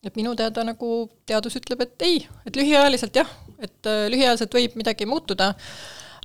[0.00, 4.78] et minu teada nagu teadus ütleb, et ei, et lühiajaliselt jah, et äh, lühiajaliselt võib
[4.80, 5.50] midagi muutuda,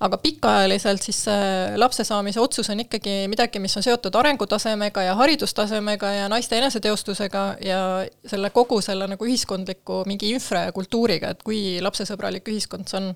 [0.05, 5.13] aga pikaajaliselt siis see lapse saamise otsus on ikkagi midagi, mis on seotud arengutasemega ja
[5.19, 7.79] haridustasemega ja naiste eneseteostusega ja
[8.27, 13.11] selle kogu selle nagu ühiskondliku mingi infra ja kultuuriga, et kui lapsesõbralik ühiskond see on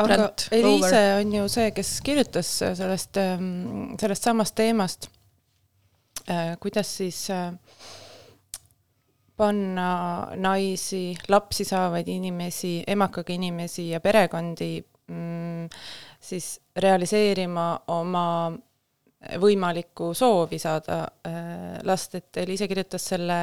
[0.00, 5.08] aga Eliise on ju see, kes kirjutas sellest, ähm, sellest samast teemast,
[6.28, 7.52] äh, kuidas siis äh,
[9.40, 9.90] panna
[10.36, 14.72] naisi, lapsi saavaid inimesi, emakaga inimesi ja perekondi
[15.08, 15.68] mm,
[16.20, 18.26] siis realiseerima oma
[19.40, 23.42] võimalikku soovi saada äh, last, et Eliise kirjutas selle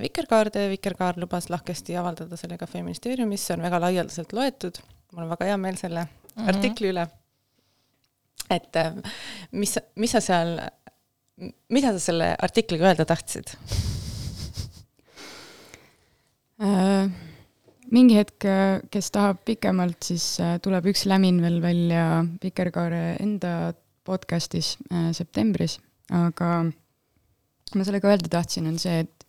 [0.00, 4.80] Vikerkaarde, Vikerkaar lubas lahkesti avaldada selle ka Feministeeriumis, see on väga laialdaselt loetud
[5.14, 6.48] mul on väga hea meel selle mm -hmm.
[6.48, 7.06] artikli üle.
[8.50, 8.94] et äh,
[9.50, 10.58] mis, mis sa seal,
[11.68, 13.54] mida sa selle artikliga öelda tahtsid
[16.62, 17.10] äh,?
[17.94, 18.44] mingi hetk,
[18.90, 25.78] kes tahab pikemalt, siis äh, tuleb üks lämin veel välja Vikerkaare enda podcastis äh, septembris,
[26.10, 26.64] aga
[27.74, 29.23] ma sellega öelda tahtsin, on see, et äh,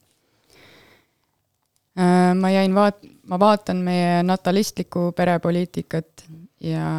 [1.96, 6.26] ma jäin vaat-, ma vaatan meie natalistlikku perepoliitikat
[6.66, 6.90] ja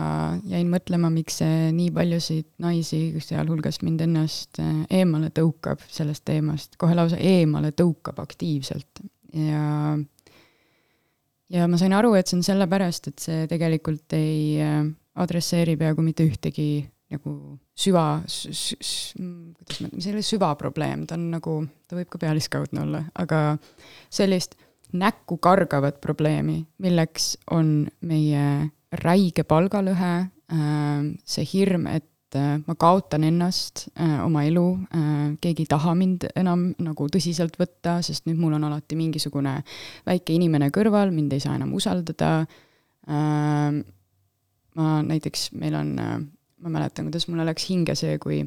[0.46, 6.96] jäin mõtlema, miks see nii paljusid naisi, sealhulgas mind ennast, eemale tõukab sellest teemast, kohe
[6.96, 9.04] lausa eemale tõukab aktiivselt.
[9.36, 9.96] Ja
[11.52, 14.82] ja ma sain aru, et see on sellepärast, et see tegelikult ei äh,
[15.22, 17.32] adresseeri peaaegu mitte ühtegi nagu
[17.78, 22.82] süva, kuidas ma ütlen, see ei ole süvaprobleem, ta on nagu, ta võib ka pealiskaudne
[22.82, 23.42] olla, aga
[24.10, 24.56] sellist
[24.92, 28.70] näkku kargavat probleemi, milleks on meie
[29.02, 30.12] räige palgalõhe,
[30.52, 34.66] äh, see hirm, et äh, ma kaotan ennast, äh, oma elu,
[35.42, 39.58] keegi ei taha mind enam nagu tõsiselt võtta, sest nüüd mul on alati mingisugune
[40.06, 42.46] väike inimene kõrval, mind ei saa enam usaldada.
[44.76, 48.40] ma näiteks, meil on, ma mäletan, kuidas mulle läks hinge see, kui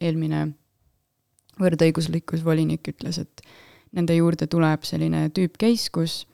[0.00, 0.44] eelmine
[1.60, 3.42] võrdõiguslikkusvolinik ütles, et
[3.96, 6.24] nende juurde tuleb selline tüüp case, kus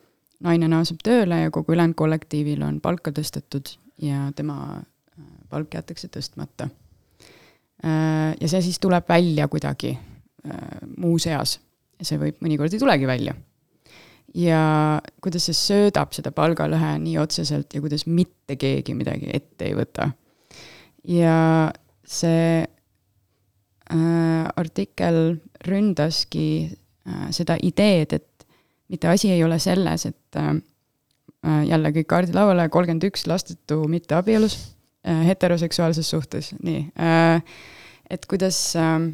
[0.43, 6.09] naine naaseb tööle ja kogu ülejäänud kollektiivil on palka tõstetud ja tema äh, palk jäetakse
[6.13, 6.69] tõstmata.
[7.83, 11.57] Äh, ja see siis tuleb välja kuidagi äh, muus eas
[11.97, 13.35] ja see võib, mõnikord ei tulegi välja.
[14.35, 19.75] ja kuidas see söödab seda palgalõhe nii otseselt ja kuidas mitte keegi midagi ette ei
[19.77, 20.11] võta.
[21.07, 21.37] ja
[22.03, 22.65] see
[23.91, 26.77] äh, artikkel ründaski
[27.31, 28.47] seda ideed, et
[28.87, 30.49] mitte asi ei ole selles, et äh,
[31.45, 34.57] äh, jälle kõik kaardid lauale, kolmkümmend üks lastetu mitteabielus
[35.07, 37.41] äh,, heteroseksuaalses suhtes, nii äh,,
[38.09, 39.09] et kuidas äh,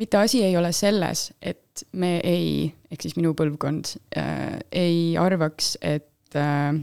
[0.00, 5.76] mitte asi ei ole selles, et me ei, ehk siis minu põlvkond äh, ei arvaks,
[5.80, 6.74] et äh,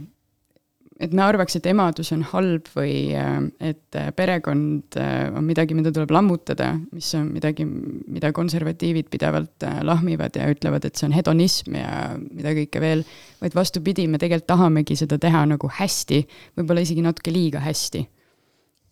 [0.99, 3.37] et me arvaks, et emadus on halb või äh,
[3.71, 9.67] et äh, perekond äh, on midagi, mida tuleb lammutada, mis on midagi, mida konservatiivid pidevalt
[9.87, 13.03] lahmivad ja ütlevad, et see on hedonism ja mida kõike veel,
[13.39, 16.23] vaid vastupidi, me tegelikult tahamegi seda teha nagu hästi,
[16.59, 18.05] võib-olla isegi natuke liiga hästi.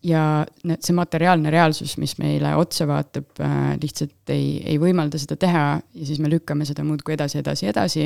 [0.06, 0.22] ja
[0.62, 3.40] need, see materiaalne reaalsus, mis meile otsa vaatab,
[3.82, 8.04] lihtsalt ei, ei võimalda seda teha ja siis me lükkame seda muudkui edasi, edasi, edasi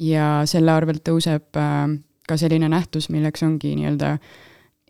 [0.00, 1.92] ja selle arvelt tõuseb äh,
[2.28, 4.16] ka selline nähtus, milleks ongi nii-öelda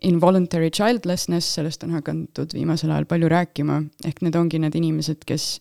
[0.05, 5.59] involuntary childlessness, sellest on hakatud viimasel ajal palju rääkima, ehk need ongi need inimesed, kes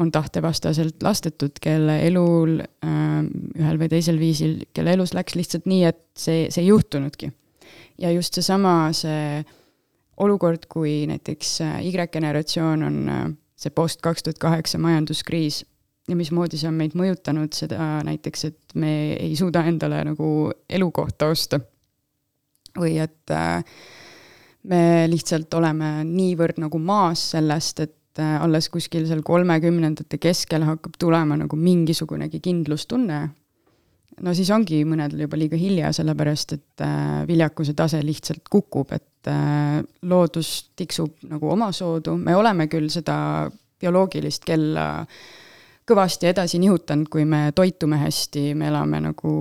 [0.00, 3.18] on tahtevastaselt lastetud, kelle elul äh,
[3.58, 7.32] ühel või teisel viisil, kelle elus läks lihtsalt nii, et see, see ei juhtunudki.
[8.00, 9.42] ja just seesama, see
[10.22, 15.62] olukord, kui näiteks äh, Y-generatsioon on äh, see post kaks tuhat kaheksa majanduskriis
[16.08, 20.28] ja mismoodi see on meid mõjutanud, seda näiteks, et me ei suuda endale nagu
[20.70, 21.60] elukohta osta.
[22.72, 23.60] või et äh,
[24.72, 30.96] me lihtsalt oleme niivõrd nagu maas sellest, et äh, alles kuskil seal kolmekümnendate keskel hakkab
[30.98, 33.18] tulema nagu mingisugunegi kindlustunne,
[34.24, 39.08] no siis ongi mõnedel juba liiga hilja, sellepärast et äh, viljakuse tase lihtsalt kukub, et
[40.08, 43.14] loodus tiksub nagu omasoodu, me oleme küll seda
[43.78, 45.20] bioloogilist kella äh,
[45.88, 49.32] kõvasti edasi nihutanud, kui me toitume hästi, me elame nagu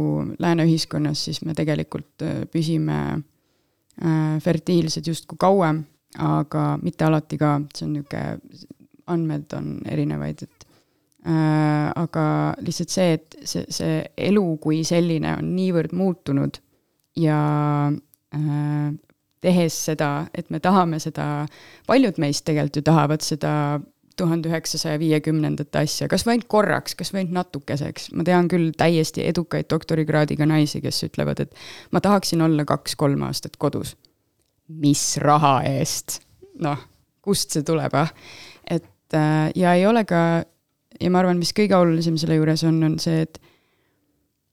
[0.42, 5.84] lääne ühiskonnas, siis me tegelikult äh, püsime äh, fertiilsed justkui kauem,
[6.22, 8.68] aga mitte alati ka, see on niisugune,
[9.12, 10.68] andmed on erinevaid, et
[11.28, 12.26] äh, aga
[12.64, 16.62] lihtsalt see, et see, see elu kui selline on niivõrd muutunud
[17.20, 17.40] ja
[19.44, 21.26] tehes seda, et me tahame seda,
[21.90, 23.54] paljud meist tegelikult ju tahavad seda
[24.18, 29.70] tuhande üheksasaja viiekümnendate asja, kas ainult korraks, kas ainult natukeseks, ma tean küll täiesti edukaid
[29.72, 31.56] doktorikraadiga naisi, kes ütlevad, et
[31.92, 33.96] ma tahaksin olla kaks-kolm aastat kodus.
[34.68, 36.22] mis raha eest?
[36.62, 36.80] noh,
[37.22, 38.12] kust see tuleb, ah?
[38.66, 40.44] et äh, ja ei ole ka,
[41.00, 43.42] ja ma arvan, mis kõige olulisem selle juures on, on see, et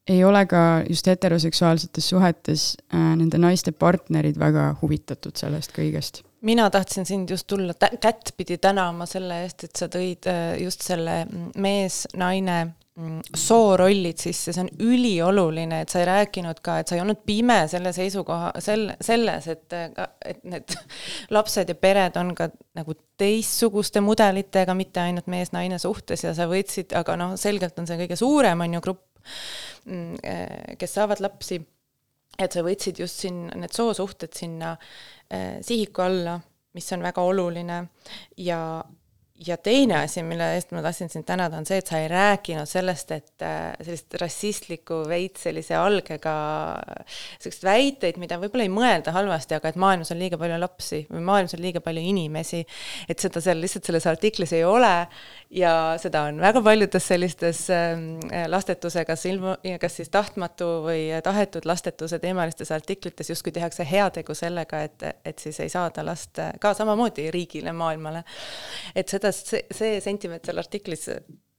[0.08, 6.70] ei ole ka just heteroseksuaalsetes suhetes äh, nende naiste partnerid väga huvitatud sellest kõigest mina
[6.70, 11.48] tahtsin sind just tulla kättpidi tänama selle eest, et sa tõid äh, just selle mm,
[11.58, 17.02] mees-naine mm, soorollid sisse, see on ülioluline, et sa ei rääkinud ka, et sa ei
[17.02, 20.76] olnud pime selle seisukoha, sel-, selles, et, äh, et need
[21.36, 26.94] lapsed ja pered on ka nagu teistsuguste mudelitega, mitte ainult mees-naine suhtes ja sa võtsid,
[26.98, 29.04] aga noh, selgelt on see kõige suurem, on ju, grupp,
[29.88, 31.58] mm, äh, kes saavad lapsi,
[32.38, 34.76] et sa võtsid just siin need soosuhted sinna
[35.30, 36.40] Äh, sihiku alla,
[36.72, 37.82] mis on väga oluline
[38.40, 38.84] ja,
[39.46, 42.66] ja teine asi, mille eest ma tahtsin sind tänada, on see, et sa ei rääkinud
[42.66, 46.34] sellest, et äh, sellist rassistlikku veits sellise algega,
[47.38, 51.22] selliseid väiteid, mida võib-olla ei mõelda halvasti, aga et maailmas on liiga palju lapsi või
[51.28, 52.64] maailmas on liiga palju inimesi,
[53.08, 54.90] et seda seal lihtsalt selles artiklis ei ole
[55.54, 58.18] ja seda on väga paljudes sellistes ähm,
[58.50, 65.08] lastetusega silmu, kas siis tahtmatu või tahetud lastetuse teemalistes artiklites justkui tehakse heategu sellega, et,
[65.24, 68.24] et siis ei saada last ka samamoodi riigile, maailmale.
[68.98, 71.08] et seda kuidas see, see sentiment seal artiklis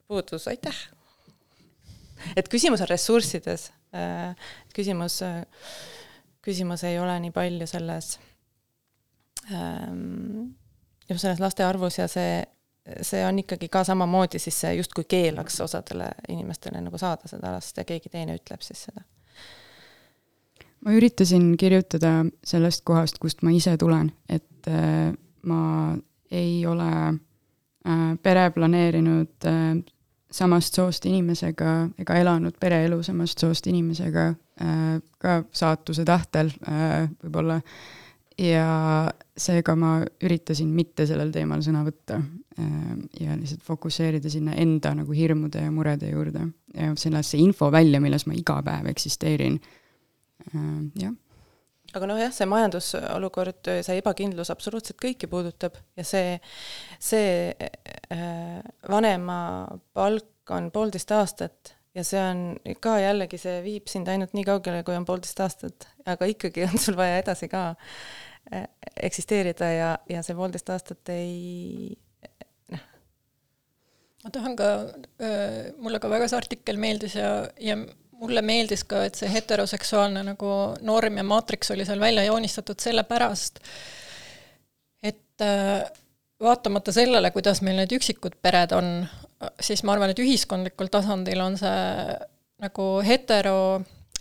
[0.07, 0.77] puudus, aitäh!
[2.35, 4.33] et küsimus on ressurssides, äh,
[4.75, 5.21] küsimus,
[6.43, 8.17] küsimus ei ole nii palju selles,
[9.53, 10.49] ähm,
[11.07, 12.41] just selles laste arvus ja see,
[13.05, 17.77] see on ikkagi ka samamoodi siis see justkui keelaks osadele inimestele nagu saada seda last
[17.77, 19.05] ja keegi teine ütleb siis seda.
[20.83, 25.13] Ma üritasin kirjutada sellest kohast, kust ma ise tulen, et äh,
[25.47, 25.63] ma
[26.31, 27.28] ei ole Äh,
[28.23, 29.79] pere planeerinud äh,
[30.31, 31.71] samast soost inimesega
[32.01, 37.59] ega elanud pereelu samast soost inimesega äh, ka saatuse tahtel äh, võib-olla.
[38.39, 44.93] ja seega ma üritasin mitte sellel teemal sõna võtta äh, ja lihtsalt fokusseerida sinna enda
[45.01, 50.69] nagu hirmude ja murede juurde ja sellesse info välja, milles ma iga päev eksisteerin äh,,
[51.01, 51.15] jah
[51.95, 56.37] aga noh, jah, see majandusolukord, see ebakindlus absoluutselt kõiki puudutab ja see,
[57.01, 58.59] see äh,
[58.89, 59.39] vanema
[59.97, 62.43] palk on poolteist aastat ja see on
[62.83, 66.77] ka jällegi, see viib sind ainult nii kaugele, kui on poolteist aastat, aga ikkagi on
[66.81, 67.63] sul vaja edasi ka
[68.53, 68.67] äh,
[69.09, 71.95] eksisteerida ja, ja see poolteist aastat ei
[72.73, 72.85] noh.
[74.25, 74.69] ma tahan ka
[75.25, 77.79] äh,, mulle ka väga see artikkel meeldis ja, ja
[78.19, 80.51] mulle meeldis ka, et see heteroseksuaalne nagu
[80.85, 83.61] norm ja maatriks oli seal välja joonistatud sellepärast,
[85.03, 85.87] et äh,
[86.43, 88.93] vaatamata sellele, kuidas meil need üksikud pered on,
[89.63, 91.81] siis ma arvan, et ühiskondlikul tasandil on see
[92.59, 93.59] nagu hetero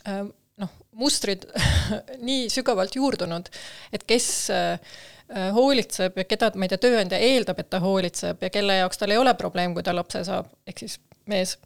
[0.07, 0.25] äh,
[0.63, 1.47] noh, mustrid
[2.29, 3.51] nii sügavalt juurdunud,
[3.93, 4.99] et kes äh,
[5.55, 9.13] hoolitseb ja keda, ma ei tea, tööandja eeldab, et ta hoolitseb ja kelle jaoks tal
[9.13, 10.97] ei ole probleem, kui ta lapse saab, ehk siis
[11.29, 11.59] mees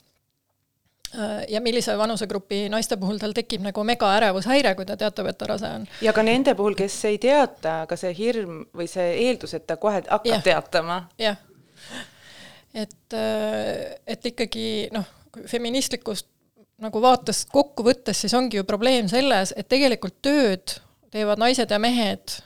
[1.48, 5.68] ja millise vanusegrupi naiste puhul tal tekib nagu megaärevushäire, kui ta teatab, et ta rase
[5.68, 5.86] on.
[6.04, 9.76] ja ka nende puhul, kes ei teata, aga see hirm või see eeldus, et ta
[9.80, 10.40] kohe hakkab ja.
[10.44, 11.02] teatama.
[11.20, 11.36] jah,
[12.74, 15.04] et, äh, et ikkagi noh,
[15.48, 16.28] feministlikust
[16.82, 20.78] nagu vaatest kokku võttes, siis ongi ju probleem selles, et tegelikult tööd
[21.12, 22.40] teevad naised ja mehed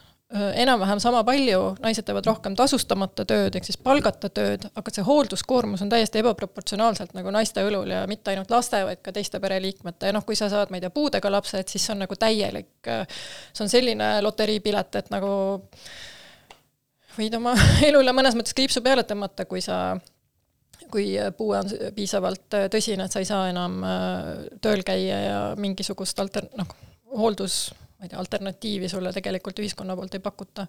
[0.63, 5.85] enam-vähem sama palju, naised teevad rohkem tasustamata tööd, ehk siis palgata tööd, aga see hoolduskoormus
[5.85, 10.11] on täiesti ebaproportsionaalselt nagu naiste õlul ja mitte ainult laste, vaid ka teiste pereliikmete.
[10.11, 12.19] Ja noh, kui sa saad, ma ei tea, puudega lapse, et siis see on nagu
[12.21, 12.91] täielik,
[13.53, 15.31] see on selline loteriipilet, et nagu
[17.17, 17.57] võid oma
[17.89, 19.99] elule mõnes mõttes kriipsu peale tõmmata, kui sa
[20.93, 23.81] kui puue on piisavalt tõsine, et sa ei saa enam
[24.63, 26.69] tööl käia ja mingisugust alter-, noh,
[27.17, 27.65] hooldus
[27.97, 30.67] ma ei tea, alternatiivi sulle tegelikult ühiskonna poolt ei pakuta.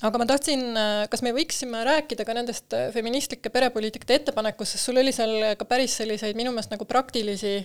[0.00, 0.64] aga ma tahtsin,
[1.12, 5.98] kas me võiksime rääkida ka nendest feministlike perepoliitikate ettepanekust, sest sul oli seal ka päris
[6.00, 7.58] selliseid minu meelest nagu praktilisi,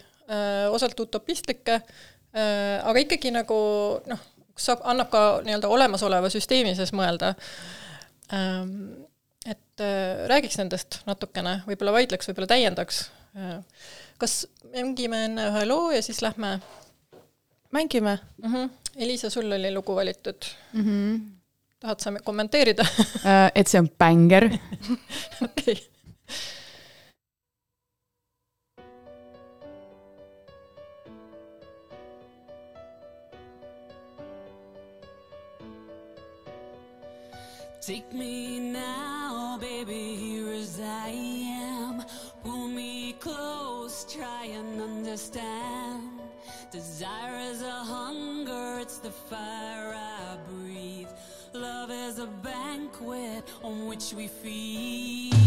[0.71, 1.79] osalt utopistlikke,
[2.35, 3.57] aga ikkagi nagu
[4.09, 4.23] noh,
[4.59, 7.35] saab, annab ka nii-öelda olemasoleva süsteemi sees mõelda.
[9.45, 9.83] et
[10.31, 13.05] räägiks nendest natukene, võib-olla vaidleks, võib-olla täiendaks.
[14.17, 16.59] kas mängime enne ühe loo ja siis lähme
[17.75, 18.53] mängime mm.
[18.53, 18.69] -hmm.
[18.95, 20.39] Elisa, sul oli lugu valitud
[20.73, 20.83] mm.
[20.83, 21.19] -hmm.
[21.79, 24.43] tahad sa kommenteerida uh, et see on bängar
[25.45, 25.77] okei okay.
[37.85, 41.11] Take me now, baby, here as I
[41.69, 42.03] am.
[42.43, 46.14] Pull me close, try and understand.
[46.71, 51.07] Desire is a hunger, it's the fire I breathe.
[51.53, 55.44] Love is a banquet on which we feed.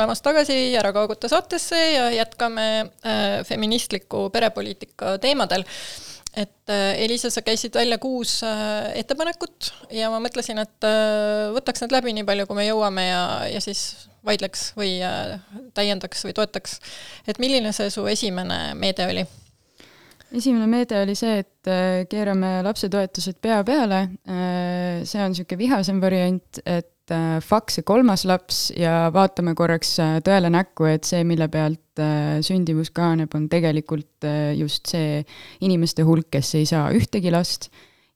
[0.00, 2.66] Tulemast tagasi Ära kaaguta saatesse ja jätkame
[3.04, 5.64] äh, feministliku perepoliitika teemadel.
[6.36, 10.86] et äh, Elisa, sa käisid välja kuus äh, ettepanekut ja ma mõtlesin, et
[11.52, 15.00] võtaks need läbi nii palju, kui me jõuame ja, ja siis vaidleks või
[15.74, 16.78] täiendaks või toetaks.
[17.28, 19.26] et milline see su esimene meede oli?
[20.32, 21.72] esimene meede oli see, et
[22.08, 24.04] keerame lapsetoetused pea peale.
[25.04, 29.96] See on niisugune vihasem variant, et äh, faks see kolmas laps ja vaatame korraks
[30.26, 31.78] tõele näkku, et see, mille pealt
[32.46, 34.24] sündimus kahaneb, on tegelikult
[34.56, 35.18] just see
[35.66, 37.68] inimeste hulk, kes ei saa ühtegi last.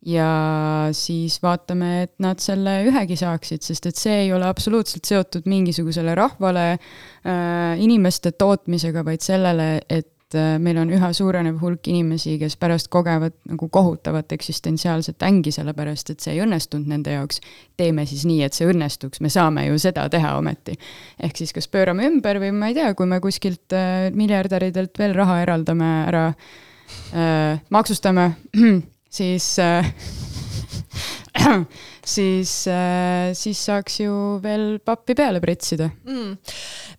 [0.04, 5.48] Ja siis vaatame, et nad selle ühegi saaksid, sest et see ei ole absoluutselt seotud
[5.48, 11.86] mingisugusele rahvale äh,, inimeste tootmisega, vaid sellele, et et äh, meil on üha suurenev hulk
[11.90, 17.40] inimesi, kes pärast kogevad nagu kohutavat eksistentsiaalset ängi, sellepärast et see ei õnnestunud nende jaoks.
[17.76, 20.76] teeme siis nii, et see õnnestuks, me saame ju seda teha ometi.
[21.22, 25.14] ehk siis kas pöörame ümber või ma ei tea, kui me kuskilt äh, miljardäridelt veel
[25.14, 26.26] raha eraldame ära
[27.14, 28.32] äh,, maksustame,
[29.18, 29.94] siis äh,
[32.14, 36.36] siis, äh, siis saaks ju veel pappi peale pritsida mm..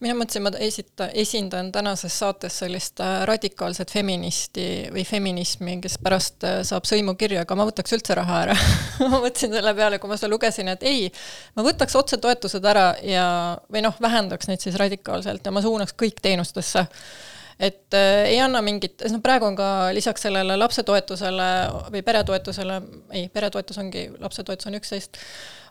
[0.04, 6.44] mina mõtlesin, ma esita-, esindan tänases saates sellist äh, radikaalset feministi või feminismi, kes pärast
[6.48, 8.58] äh, saab sõimukirju, aga ma võtaks üldse raha ära.
[9.06, 11.08] Ma mõtlesin selle peale, kui ma seda lugesin, et ei,
[11.56, 13.28] ma võtaks otsetoetused ära ja,
[13.72, 16.86] või noh, vähendaks neid siis radikaalselt ja ma suunaks kõik teenustesse
[17.60, 21.50] et äh, ei anna mingit, noh praegu on ka lisaks sellele lapsetoetusele
[21.94, 22.80] või peretoetusele,
[23.16, 25.20] ei, peretoetus ongi, lapsetoetus on üksteist,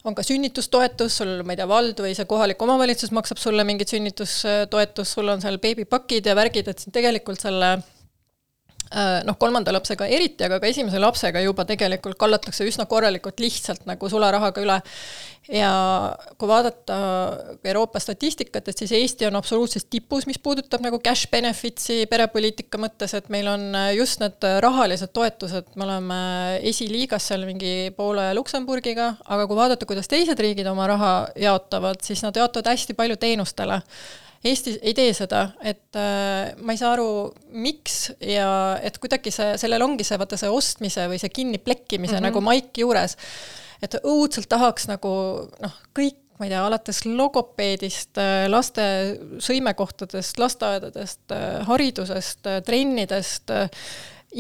[0.05, 3.93] on ka sünnitustoetus, sul, ma ei tea, vald või see kohalik omavalitsus maksab sulle mingit
[3.93, 7.77] sünnitustoetust, sul on seal beebipakid ja värgid, et tegelikult selle
[9.27, 14.11] noh, kolmanda lapsega eriti, aga ka esimese lapsega juba tegelikult kallatakse üsna korralikult lihtsalt nagu
[14.11, 14.81] sularahaga üle
[15.53, 15.71] ja
[16.39, 16.97] kui vaadata
[17.65, 23.17] Euroopa statistikat, et siis Eesti on absoluutses tipus, mis puudutab nagu cash benefits'i perepoliitika mõttes,
[23.17, 23.67] et meil on
[23.97, 26.21] just need rahalised toetused, me oleme
[26.71, 32.01] esiliigas seal mingi Poola ja Luksemburgiga, aga kui vaadata, kuidas teised riigid oma raha jaotavad,
[32.05, 33.83] siis nad jaotavad hästi palju teenustele.
[34.45, 39.55] Eesti ei tee seda, et äh, ma ei saa aru, miks ja et kuidagi see,
[39.61, 42.29] sellel ongi see, vaata see ostmise või see kinniplekkimise mm -hmm.
[42.29, 43.17] nagu maik juures
[43.85, 45.15] et õudselt tahaks nagu
[45.63, 48.85] noh, kõik ma ei tea, alates logopeedist, äh, laste
[49.45, 53.53] sõimekohtadest, lasteaedadest, äh, haridusest, äh, trennidest,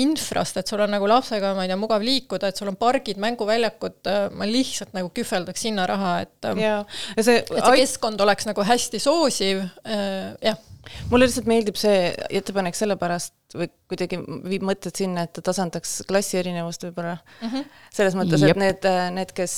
[0.02, 3.20] infrast, et sul on nagu lapsega, ma ei tea, mugav liikuda, et sul on pargid,
[3.22, 6.76] mänguväljakud, ma lihtsalt nagu kühveldaks sinna raha, et ja,
[7.16, 10.62] ja see et see keskkond oleks nagu hästi soosiv, jah
[11.08, 16.36] mulle lihtsalt meeldib see ettepanek sellepärast või kuidagi viib mõtted sinna, et ta tasandaks klassi
[16.40, 17.46] erinevust võib-olla mm.
[17.48, 17.70] -hmm.
[17.94, 19.54] selles mõttes, et need, need, kes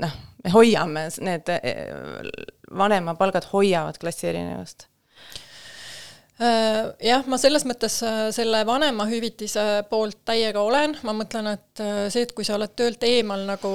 [0.00, 0.14] noh,
[0.44, 1.52] me hoiame, need
[2.72, 4.91] vanemapalgad hoiavad klassi erinevust Äh,
[6.40, 12.24] jah, ma selles mõttes äh, selle vanemahüvitise poolt täiega olen, ma mõtlen, et äh, see,
[12.26, 13.72] et kui sa oled töölt eemal nagu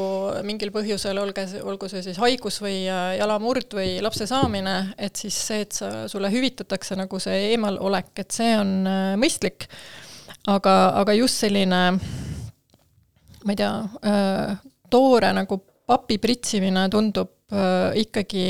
[0.48, 5.62] mingil põhjusel, olge, olgu see siis haigus või jalamurd või lapse saamine, et siis see,
[5.68, 8.74] et sa, sulle hüvitatakse nagu see eemalolek, et see on
[9.22, 9.70] mõistlik.
[10.48, 11.82] aga, aga just selline,
[13.44, 13.72] ma ei tea,
[14.90, 17.36] toore nagu papi pritsimine tundub
[17.96, 18.48] ikkagi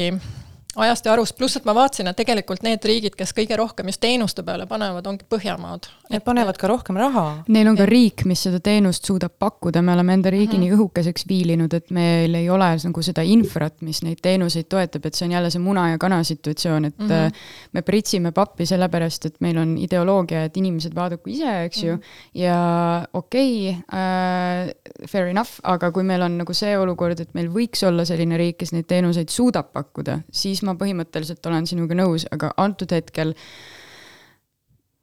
[0.77, 4.01] ajast ja arust, pluss et ma vaatasin, et tegelikult need riigid, kes kõige rohkem just
[4.03, 5.89] teenuste peale panevad, ongi Põhjamaad.
[6.11, 7.25] Need panevad ka rohkem raha.
[7.51, 10.67] Neil on ka riik, mis seda teenust suudab pakkuda, me oleme enda riigi mm -hmm.
[10.67, 15.15] nii õhukeseks viilinud, et meil ei ole nagu seda infrat, mis neid teenuseid toetab, et
[15.15, 17.31] see on jälle see muna ja kana situatsioon, et mm -hmm.
[17.73, 22.01] me pritsime pappi sellepärast, et meil on ideoloogia, et inimesed vaadaku ise, eks ju mm,
[22.01, 22.41] -hmm.
[22.41, 27.49] ja okei okay, äh,, fair enough, aga kui meil on nagu see olukord, et meil
[27.49, 32.27] võiks olla selline riik, kes neid teenuseid suudab pakkuda, siis ma põhimõtteliselt olen sinuga nõus,
[32.33, 33.33] aga antud hetkel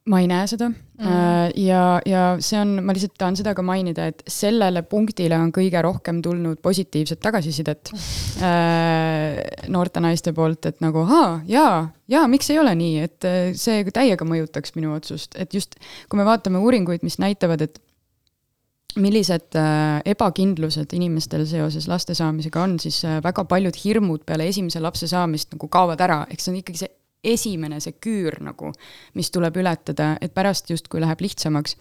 [0.05, 0.69] ma ei näe seda.
[0.95, 1.49] Mm.
[1.59, 5.81] ja, ja see on, ma lihtsalt tahan seda ka mainida, et sellele punktile on kõige
[5.83, 7.91] rohkem tulnud positiivset tagasisidet
[8.39, 9.41] äh,
[9.73, 13.83] noorte naiste poolt, et nagu ahaa, jaa, jaa, miks ei ole nii, et äh, see
[13.89, 15.75] täiega mõjutaks minu otsust, et just
[16.07, 17.81] kui me vaatame uuringuid, mis näitavad, et
[19.01, 24.81] millised äh, ebakindlused inimestel seoses laste saamisega on, siis äh, väga paljud hirmud peale esimese
[24.83, 26.93] lapse saamist nagu kaovad ära, ehk see on ikkagi see
[27.35, 28.71] esimene, see küür nagu,
[29.17, 31.77] mis tuleb ületada, et pärast justkui läheb lihtsamaks.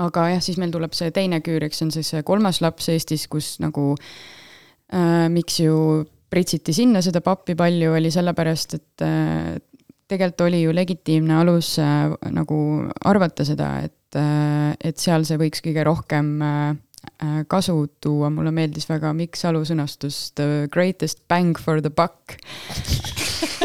[0.00, 3.26] aga jah, siis meil tuleb see teine küür, eks see on siis kolmas laps Eestis,
[3.28, 9.58] kus nagu äh, miks ju pritsiti sinna seda pappi palju, oli sellepärast, et äh,
[10.10, 12.60] tegelikult oli ju legitiimne alus äh, nagu
[13.04, 16.74] arvata seda, et et, äh, et seal see võiks kõige rohkem äh,
[17.22, 22.36] äh, kasu tuua, mulle meeldis väga Mikk Salu sõnastus The greatest bang for the buck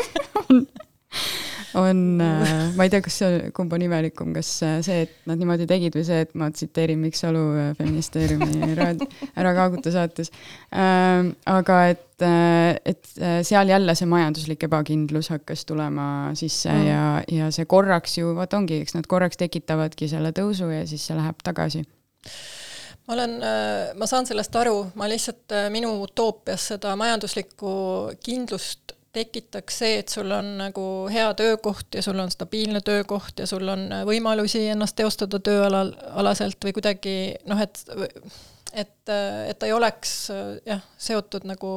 [1.75, 5.39] on, äh, ma ei tea, kas see, kumb on imelikum, kas äh, see, et nad
[5.39, 9.03] niimoodi tegid või see, et ma tsiteerin Mikk Salu äh, Feministeeriumi raad-,
[9.35, 10.31] Ära kaaguta saates
[10.71, 11.31] äh,.
[11.51, 12.03] aga et,
[12.87, 13.09] et
[13.47, 16.07] seal jälle see majanduslik ebakindlus hakkas tulema
[16.39, 16.85] sisse mm.
[16.87, 17.05] ja,
[17.41, 21.17] ja see korraks ju, vot ongi, eks nad korraks tekitavadki selle tõusu ja siis see
[21.17, 21.83] läheb tagasi
[23.05, 23.35] ma olen,
[23.99, 27.75] ma saan sellest aru, ma lihtsalt, minu utoopias seda majanduslikku
[28.23, 33.47] kindlust tekitaks see, et sul on nagu hea töökoht ja sul on stabiilne töökoht ja
[33.49, 37.15] sul on võimalusi ennast teostada tööalal, alaselt või kuidagi
[37.49, 37.85] noh, et
[38.75, 40.11] et, et ta ei oleks
[40.67, 41.71] jah, seotud nagu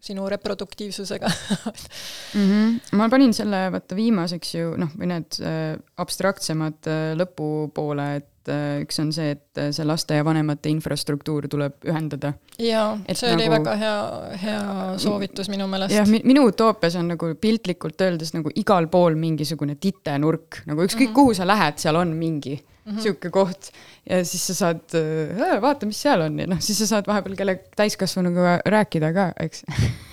[0.00, 1.28] sinu reproduktiivsusega
[2.34, 2.50] mm.
[2.50, 2.80] -hmm.
[2.96, 8.54] ma panin selle vaata viimaseks ju noh, või need äh, abstraktsemad äh, lõpupoole, et et
[8.54, 12.32] äh, üks on see, et äh, see laste ja vanemate infrastruktuur tuleb ühendada.
[12.58, 13.98] jaa, see nagu, oli väga hea,
[14.44, 14.62] hea
[15.02, 15.94] soovitus minu meelest.
[15.94, 21.12] jah, minu utoopias on nagu piltlikult öeldes nagu igal pool mingisugune titenurk, nagu ükskõik mm
[21.12, 21.20] -hmm.
[21.20, 23.00] kuhu sa lähed, seal on mingi mm -hmm.
[23.02, 23.70] sihuke koht
[24.08, 27.36] ja siis sa saad äh,, vaata, mis seal on ja noh, siis sa saad vahepeal
[27.36, 29.64] kelle täiskasvanuga rääkida ka, eks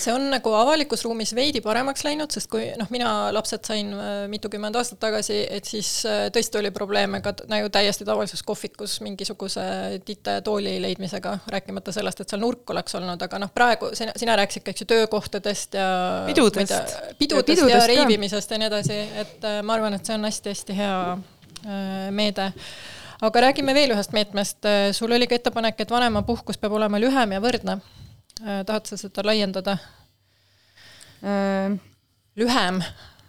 [0.00, 4.10] see on nagu avalikus ruumis veidi paremaks läinud, sest kui noh, mina lapsed sain äh,
[4.30, 9.64] mitukümmend aastat tagasi, et siis äh, tõesti oli probleeme ka nagu täiesti tavalises kohvikus mingisuguse
[10.06, 14.38] tite tooli leidmisega, rääkimata sellest, et seal nurk oleks olnud, aga noh, praegu sina, sina
[14.40, 15.90] rääkisid ka, eks ju, töökohtadest ja
[16.28, 20.06] pidudest, tea, pidudest ja, pidudest ja reivimisest ja nii edasi, et äh, ma arvan, et
[20.06, 20.96] see on hästi-hästi hea
[22.16, 22.46] meede.
[23.20, 24.64] Aga räägime veel ühest meetmest,
[24.96, 27.76] sul oli ka ettepanek, et vanemapuhkus peab olema lühem ja võrdne
[28.40, 29.78] tahad sa seda laiendada
[31.22, 31.76] äh,?
[32.40, 32.80] lühem,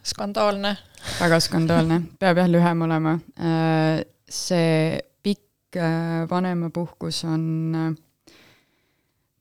[0.04, 0.76] skandaalne.
[1.20, 4.04] väga skandaalne, peab jah lühem olema äh,.
[4.30, 7.46] see pikk äh, vanemapuhkus on
[7.76, 7.92] äh,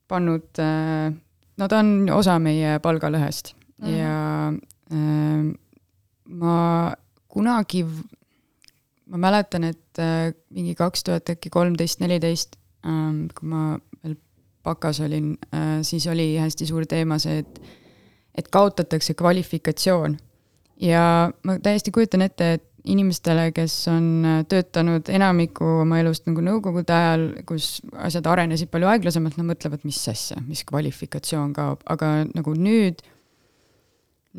[0.08, 1.12] pannud äh,,
[1.56, 3.96] no ta on osa meie palgalõhest mm -hmm.
[3.98, 4.52] ja
[4.92, 5.54] äh,
[6.30, 6.56] ma
[7.30, 7.84] kunagi,
[9.10, 12.56] ma mäletan, et äh, mingi kaks tuhat äkki kolmteist, neliteist,
[12.86, 13.62] ähm, kui ma
[14.64, 17.60] bakas olin, äh, siis oli hästi suur teema see, et,
[18.34, 20.18] et kaotatakse kvalifikatsioon.
[20.80, 26.44] ja ma täiesti kujutan ette, et inimestele, kes on äh, töötanud enamiku oma elust nagu
[26.44, 32.12] nõukogude ajal, kus asjad arenesid palju aeglasemalt, nad mõtlevad, mis asja, mis kvalifikatsioon kaob, aga
[32.30, 33.02] nagu nüüd,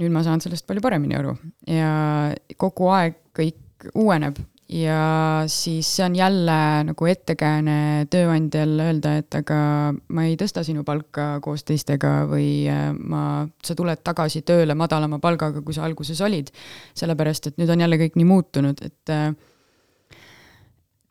[0.02, 1.36] nüüd ma saan sellest palju paremini aru.
[1.70, 1.92] Ja
[2.62, 4.40] kogu aeg kõik uueneb
[4.72, 6.58] ja siis see on jälle
[6.88, 9.58] nagu ettekääne tööandjal öelda, et aga
[10.16, 15.20] ma ei tõsta sinu palka koos teistega või äh, ma, sa tuled tagasi tööle madalama
[15.24, 16.54] palgaga, kui sa alguses olid.
[16.96, 19.34] sellepärast, et nüüd on jälle kõik nii muutunud, et äh,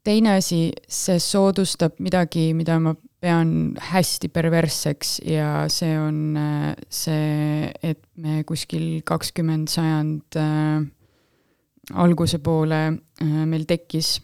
[0.08, 7.68] teine asi, see soodustab midagi, mida ma pean hästi perversseks ja see on äh, see,
[7.82, 10.40] et me kuskil kakskümmend sajand
[11.94, 14.18] alguse poole äh, meil tekkis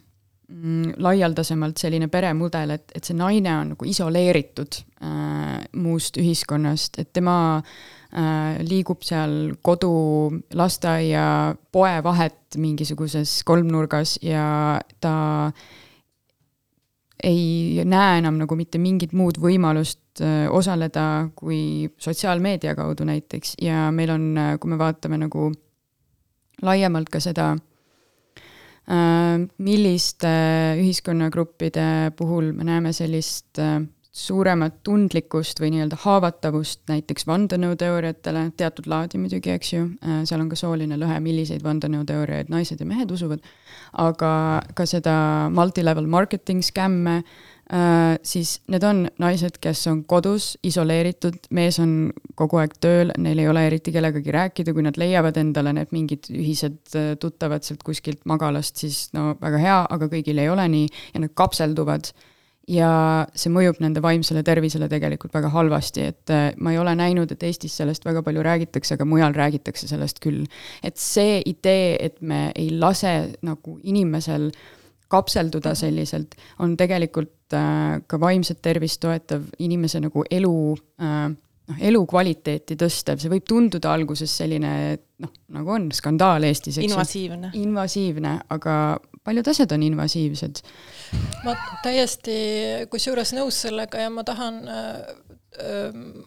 [0.48, 7.12] mm, laialdasemalt selline peremudel, et, et see naine on nagu isoleeritud äh, muust ühiskonnast, et
[7.16, 9.94] tema äh, liigub seal kodu,
[10.54, 11.26] lasteaia,
[11.72, 14.46] poe vahet mingisuguses kolmnurgas ja
[15.00, 15.16] ta
[17.24, 23.56] ei näe enam nagu mitte mingit muud võimalust äh, osaleda kui sotsiaalmeedia kaudu näiteks.
[23.62, 25.50] Ja meil on, äh, kui me vaatame nagu
[26.62, 27.50] laiemalt ka seda,
[28.88, 30.32] äh, milliste
[30.80, 33.80] ühiskonnagruppide puhul me näeme sellist äh,
[34.16, 40.48] suuremat tundlikkust või nii-öelda haavatavust näiteks vandenõuteooriatele, teatud laadi muidugi, eks ju, äh, seal on
[40.48, 43.44] ka sooline lõhe, milliseid vandenõuteooriaid naised ja mehed usuvad,
[44.00, 44.30] aga
[44.74, 45.16] ka seda
[45.52, 47.20] multi-level marketing skämme
[48.22, 53.48] siis need on naised, kes on kodus isoleeritud, mees on kogu aeg tööl, neil ei
[53.50, 58.22] ole eriti kellegagi rääkida, kui nad leiavad endale need mingid ühised äh, tuttavad sealt kuskilt
[58.28, 62.12] magalast, siis no väga hea, aga kõigil ei ole nii ja nad kapselduvad.
[62.66, 62.88] ja
[63.38, 67.42] see mõjub nende vaimsele tervisele tegelikult väga halvasti, et äh, ma ei ole näinud, et
[67.46, 70.46] Eestis sellest väga palju räägitakse, aga mujal räägitakse sellest küll.
[70.82, 74.50] et see idee, et me ei lase nagu inimesel
[75.08, 80.54] kapselduda selliselt, on tegelikult äh, ka vaimset tervist toetav inimese nagu elu
[81.02, 84.72] äh, noh, elukvaliteeti tõstev, see võib tunduda alguses selline
[85.22, 87.52] noh, nagu on skandaal Eestis, eks invasiivne.
[87.58, 88.74] invasiivne, aga
[89.26, 90.62] paljud asjad on invasiivsed.
[91.44, 92.36] ma täiesti
[92.90, 94.62] kusjuures nõus sellega ja ma tahan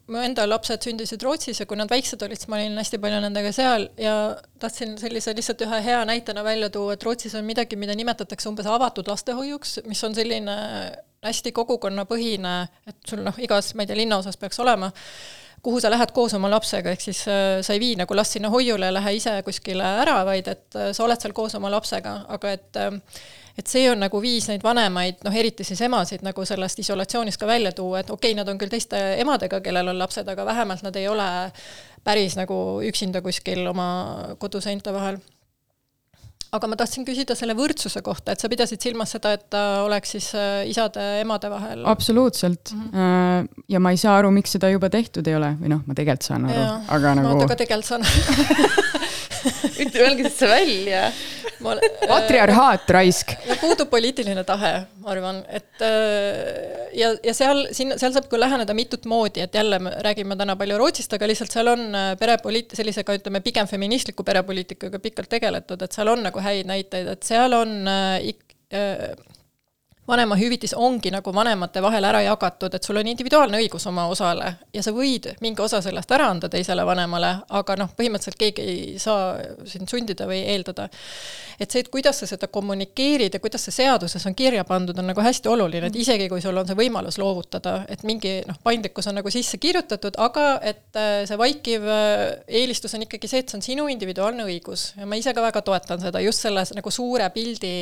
[0.09, 3.19] mu enda lapsed sündisid Rootsis ja kui nad väiksed olid, siis ma olin hästi palju
[3.21, 4.13] nendega seal ja
[4.61, 8.69] tahtsin sellise lihtsalt ühe hea näitena välja tuua, et Rootsis on midagi, mida nimetatakse umbes
[8.69, 10.57] avatud lastehoiuks, mis on selline
[11.25, 12.55] hästi kogukonnapõhine,
[12.87, 14.91] et sul noh, igas, ma ei tea, linnaosas peaks olema,
[15.63, 18.51] kuhu sa lähed koos oma lapsega, ehk siis äh, sa ei vii nagu last sinna
[18.53, 22.55] hoiule lähe ise kuskile ära, vaid et äh, sa oled seal koos oma lapsega, aga
[22.57, 22.83] et
[23.59, 27.47] et see on nagu viis neid vanemaid, noh eriti siis emasid nagu sellest isolatsioonist ka
[27.49, 30.85] välja tuua, et okei okay,, nad on küll teiste emadega, kellel on lapsed, aga vähemalt
[30.85, 31.27] nad ei ole
[32.07, 33.89] päris nagu üksinda kuskil oma
[34.39, 35.19] koduseinte vahel
[36.55, 40.15] aga ma tahtsin küsida selle võrdsuse kohta, et sa pidasid silmas seda, et ta oleks
[40.15, 41.83] siis äh, isade-emade vahel?
[41.89, 42.87] absoluutselt mm.
[42.93, 43.49] -hmm.
[43.75, 46.31] ja ma ei saa aru, miks seda juba tehtud ei ole või noh, ma tegelikult
[46.31, 46.65] saan aru,
[46.97, 47.35] aga nagu.
[47.43, 48.98] ma ka tegelikult saan aru
[49.83, 51.03] ütle, öelge siis see välja.
[52.07, 53.33] patriarhaat raisk.
[53.61, 54.73] puudub poliitiline tahe,
[55.03, 59.55] ma arvan, et äh, ja, ja seal, siin, seal saab küll läheneda mitut moodi, et
[59.55, 63.67] jälle me räägime täna palju Rootsist, aga lihtsalt seal on äh, perepoliit-, sellisega ütleme, pigem
[63.69, 68.45] feministliku perepoliitikaga pikalt tegeletud, et seal on nagu häid näiteid, et seal on äh, ik-,
[70.09, 74.83] vanemahüvitis ongi nagu vanemate vahel ära jagatud, et sul on individuaalne õigus oma osale ja
[74.85, 79.35] sa võid mingi osa sellest ära anda teisele vanemale, aga noh, põhimõtteliselt keegi ei saa
[79.69, 80.89] sind sundida või eeldada.
[81.59, 85.09] et see, et kuidas sa seda kommunikeerid ja kuidas see seaduses on kirja pandud, on
[85.11, 89.09] nagu hästi oluline, et isegi kui sul on see võimalus loovutada, et mingi noh, paindlikkus
[89.11, 92.23] on nagu sisse kirjutatud, aga et äh, see vaikiv äh,
[92.61, 95.61] eelistus on ikkagi see, et see on sinu individuaalne õigus ja ma ise ka väga
[95.67, 97.73] toetan seda just selles nagu suure pildi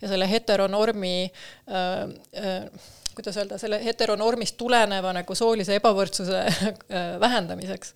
[0.00, 1.75] ja selle heteronormi äh,
[3.16, 7.94] kuidas öelda, selle heteronormist tuleneva nagu soolise ebavõrdsuse äh, vähendamiseks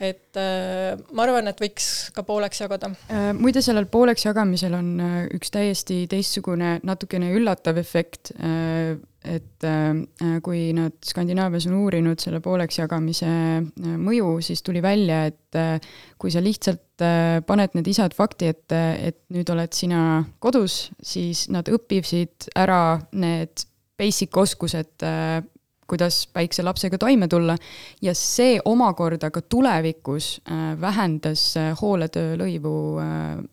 [0.00, 3.30] et äh, ma arvan, et võiks ka pooleks jagada äh,.
[3.36, 8.32] muide, sellel pooleks jagamisel on äh, üks täiesti teistsugune, natukene üllatav efekt
[9.28, 9.64] et
[10.46, 13.28] kui nad Skandinaavias on uurinud selle pooleks jagamise
[13.76, 15.82] mõju, siis tuli välja, et
[16.20, 17.04] kui sa lihtsalt
[17.48, 18.80] paned need isad fakti ette,
[19.10, 22.82] et nüüd oled sina kodus, siis nad õpivad ära
[23.18, 23.66] need
[23.98, 25.04] basic oskused
[25.88, 27.56] kuidas väikse lapsega toime tulla.
[28.02, 33.08] Ja see omakorda ka tulevikus äh, vähendas äh, hooletöölõivu äh,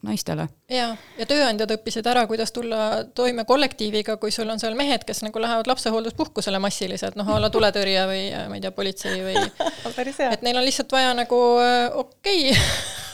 [0.05, 0.47] naistele.
[0.69, 5.21] jaa, ja tööandjad õppisid ära, kuidas tulla toime kollektiiviga, kui sul on seal mehed, kes
[5.25, 9.37] nagu lähevad lapsehoolduspuhkusele massiliselt, noh a la tuletõrje või ma ei tea, politsei või
[10.31, 11.41] et neil on lihtsalt vaja nagu
[12.05, 12.51] okei.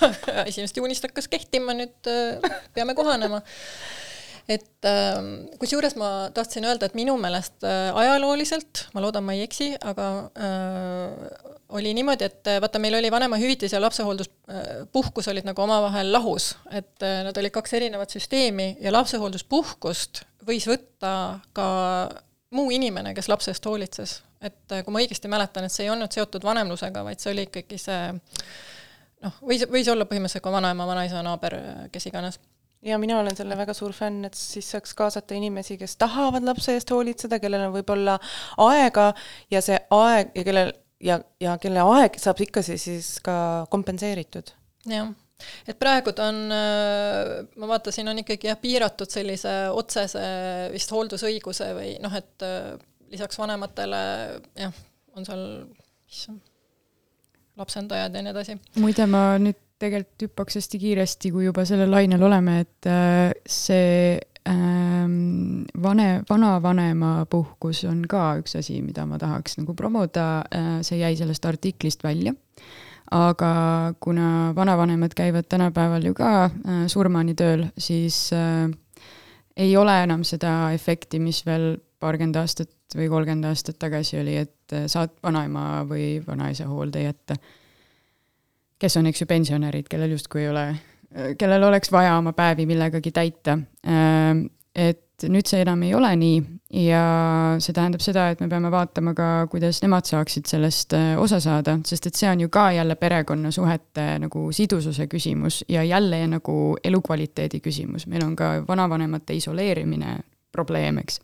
[0.01, 0.47] Okay.
[0.49, 2.07] esimesest juunist hakkas kehtima, nüüd
[2.73, 3.37] peame kohanema
[4.51, 5.17] et äh,
[5.59, 10.07] kusjuures ma tahtsin öelda, et minu meelest äh, ajalooliselt, ma loodan, ma ei eksi, aga
[10.47, 16.11] äh, oli niimoodi, et äh, vaata, meil oli vanemahüvitis ja lapsehoolduspuhkus äh, olid nagu omavahel
[16.13, 21.13] lahus, et nad olid kaks erinevat süsteemi ja lapsehoolduspuhkust võis võtta
[21.55, 21.67] ka
[22.57, 24.21] muu inimene, kes lapse eest hoolitses.
[24.41, 27.77] et kui ma õigesti mäletan, et see ei olnud seotud vanemlusega, vaid see oli ikkagi
[27.77, 27.99] see
[29.21, 31.57] noh, võis, võis olla põhimõtteliselt ka vanaema, vanaisa, naaber,
[31.93, 32.39] kes iganes
[32.81, 36.73] ja mina olen selle väga suur fänn, et siis saaks kaasata inimesi, kes tahavad lapse
[36.75, 38.17] eest hoolitseda, kellel on võib-olla
[38.65, 39.11] aega
[39.53, 40.71] ja see aeg ja kellel
[41.03, 44.53] ja, ja kelle aeg saab ikka siis ka kompenseeritud.
[44.89, 45.09] jah,
[45.69, 50.23] et praegu ta on, äh, ma vaatasin, on ikkagi jah, piiratud sellise otsese
[50.73, 52.73] vist hooldusõiguse või noh, et äh,
[53.13, 54.05] lisaks vanematele
[54.57, 54.73] jah,
[55.17, 55.45] on seal,
[56.09, 56.41] issand,
[57.59, 58.57] lapsendajad ja nii edasi.
[58.81, 64.19] muide, ma nüüd tegelikult hüppaks hästi kiiresti, kui juba sellel lainel oleme, et äh, see
[64.49, 71.01] ähm, vane, vanavanema puhkus on ka üks asi, mida ma tahaks nagu promoda, äh, see
[71.01, 72.35] jäi sellest artiklist välja.
[73.11, 73.47] aga
[73.99, 81.19] kuna vanavanemad käivad tänapäeval ju ka äh, surmani tööl, siis ei ole enam seda efekti,
[81.19, 87.03] mis veel paarkümmend aastat või kolmkümmend aastat tagasi oli, et saad vanaema või vanaisa hoolde
[87.03, 87.35] jätta
[88.81, 90.65] kes on, eks ju, pensionärid, kellel justkui ei ole,
[91.37, 93.57] kellel oleks vaja oma päevi millegagi täita.
[93.85, 96.37] Ehm, et nüüd see enam ei ole nii
[96.87, 97.01] ja
[97.61, 101.77] see tähendab seda, et me peame vaatama ka, kuidas nemad saaksid sellest äh, osa saada,
[101.85, 107.59] sest et see on ju ka jälle perekonnasuhete nagu sidususe küsimus ja jälle nagu elukvaliteedi
[107.59, 110.21] küsimus, meil on ka vanavanemate isoleerimine
[110.51, 111.19] probleem, eks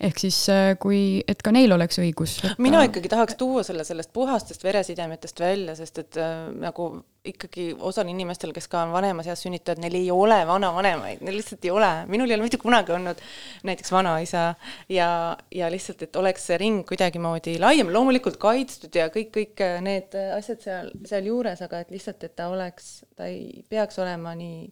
[0.00, 2.62] ehk siis äh, kui, et ka neil oleks õigus võtta...
[2.62, 6.88] mina ikkagi tahaks tuua selle sellest puhastest veresidemetest välja, sest et äh, nagu
[7.24, 11.64] ikkagi osal inimestel, kes ka on vanemas eas sünnitavad, neil ei ole vanavanemaid, neil lihtsalt
[11.64, 13.22] ei ole, minul ei ole mitte kunagi olnud
[13.64, 14.44] näiteks vanaisa
[14.92, 15.08] ja,
[15.54, 20.60] ja lihtsalt, et oleks see ring kuidagimoodi laiem, loomulikult kaitstud ja kõik, kõik need asjad
[20.66, 24.66] seal, sealjuures, aga et lihtsalt, et ta oleks, ta ei peaks olema nii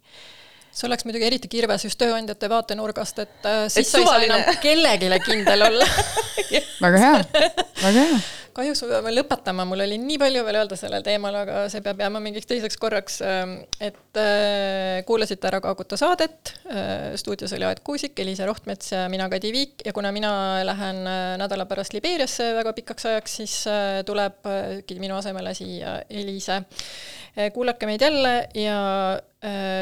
[0.73, 4.23] see oleks muidugi eriti kirves just tööandjate vaatenurgast, et äh, siis et sa ei saa
[4.29, 5.89] enam kellelegi kindel olla.
[6.85, 7.19] Väga hea,
[7.83, 8.23] väga hea.
[8.57, 12.01] Kahjuks me peame lõpetama, mul oli nii palju veel öelda sellel teemal, aga see peab
[12.03, 13.19] jääma mingiks teiseks korraks.
[13.27, 19.05] Ähm, et äh, kuulasite ära Kaaguta saadet, äh, stuudios oli Aet Kuusik, Eliise Rohtmets ja
[19.13, 20.33] mina, Kadi Viik ja kuna mina
[20.69, 21.03] lähen
[21.41, 23.59] nädala pärast Libeeriasse väga pikaks ajaks, siis
[24.09, 24.49] tuleb
[24.99, 26.63] minu asemele siia Eliise.
[27.53, 28.79] kuulake meid jälle ja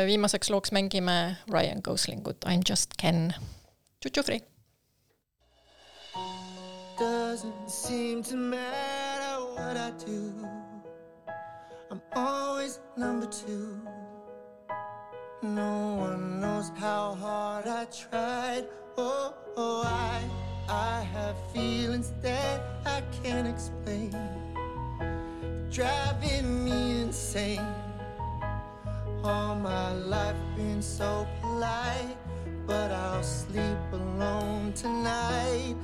[0.07, 3.35] viimaseks looks mängime Ryan Goslingut I m just Ken.
[4.01, 4.41] tšutšufri
[7.01, 10.35] doesn't seem to matter what I do.
[11.91, 13.81] I'm always number two.
[15.43, 18.67] No one knows how hard I tried.
[18.99, 20.21] Oh, oh, I,
[20.69, 24.15] I have feelings that I can't explain.
[25.71, 27.67] Driving me insane.
[29.25, 32.19] All my life been so polite,
[32.67, 35.77] but I'll sleep alone tonight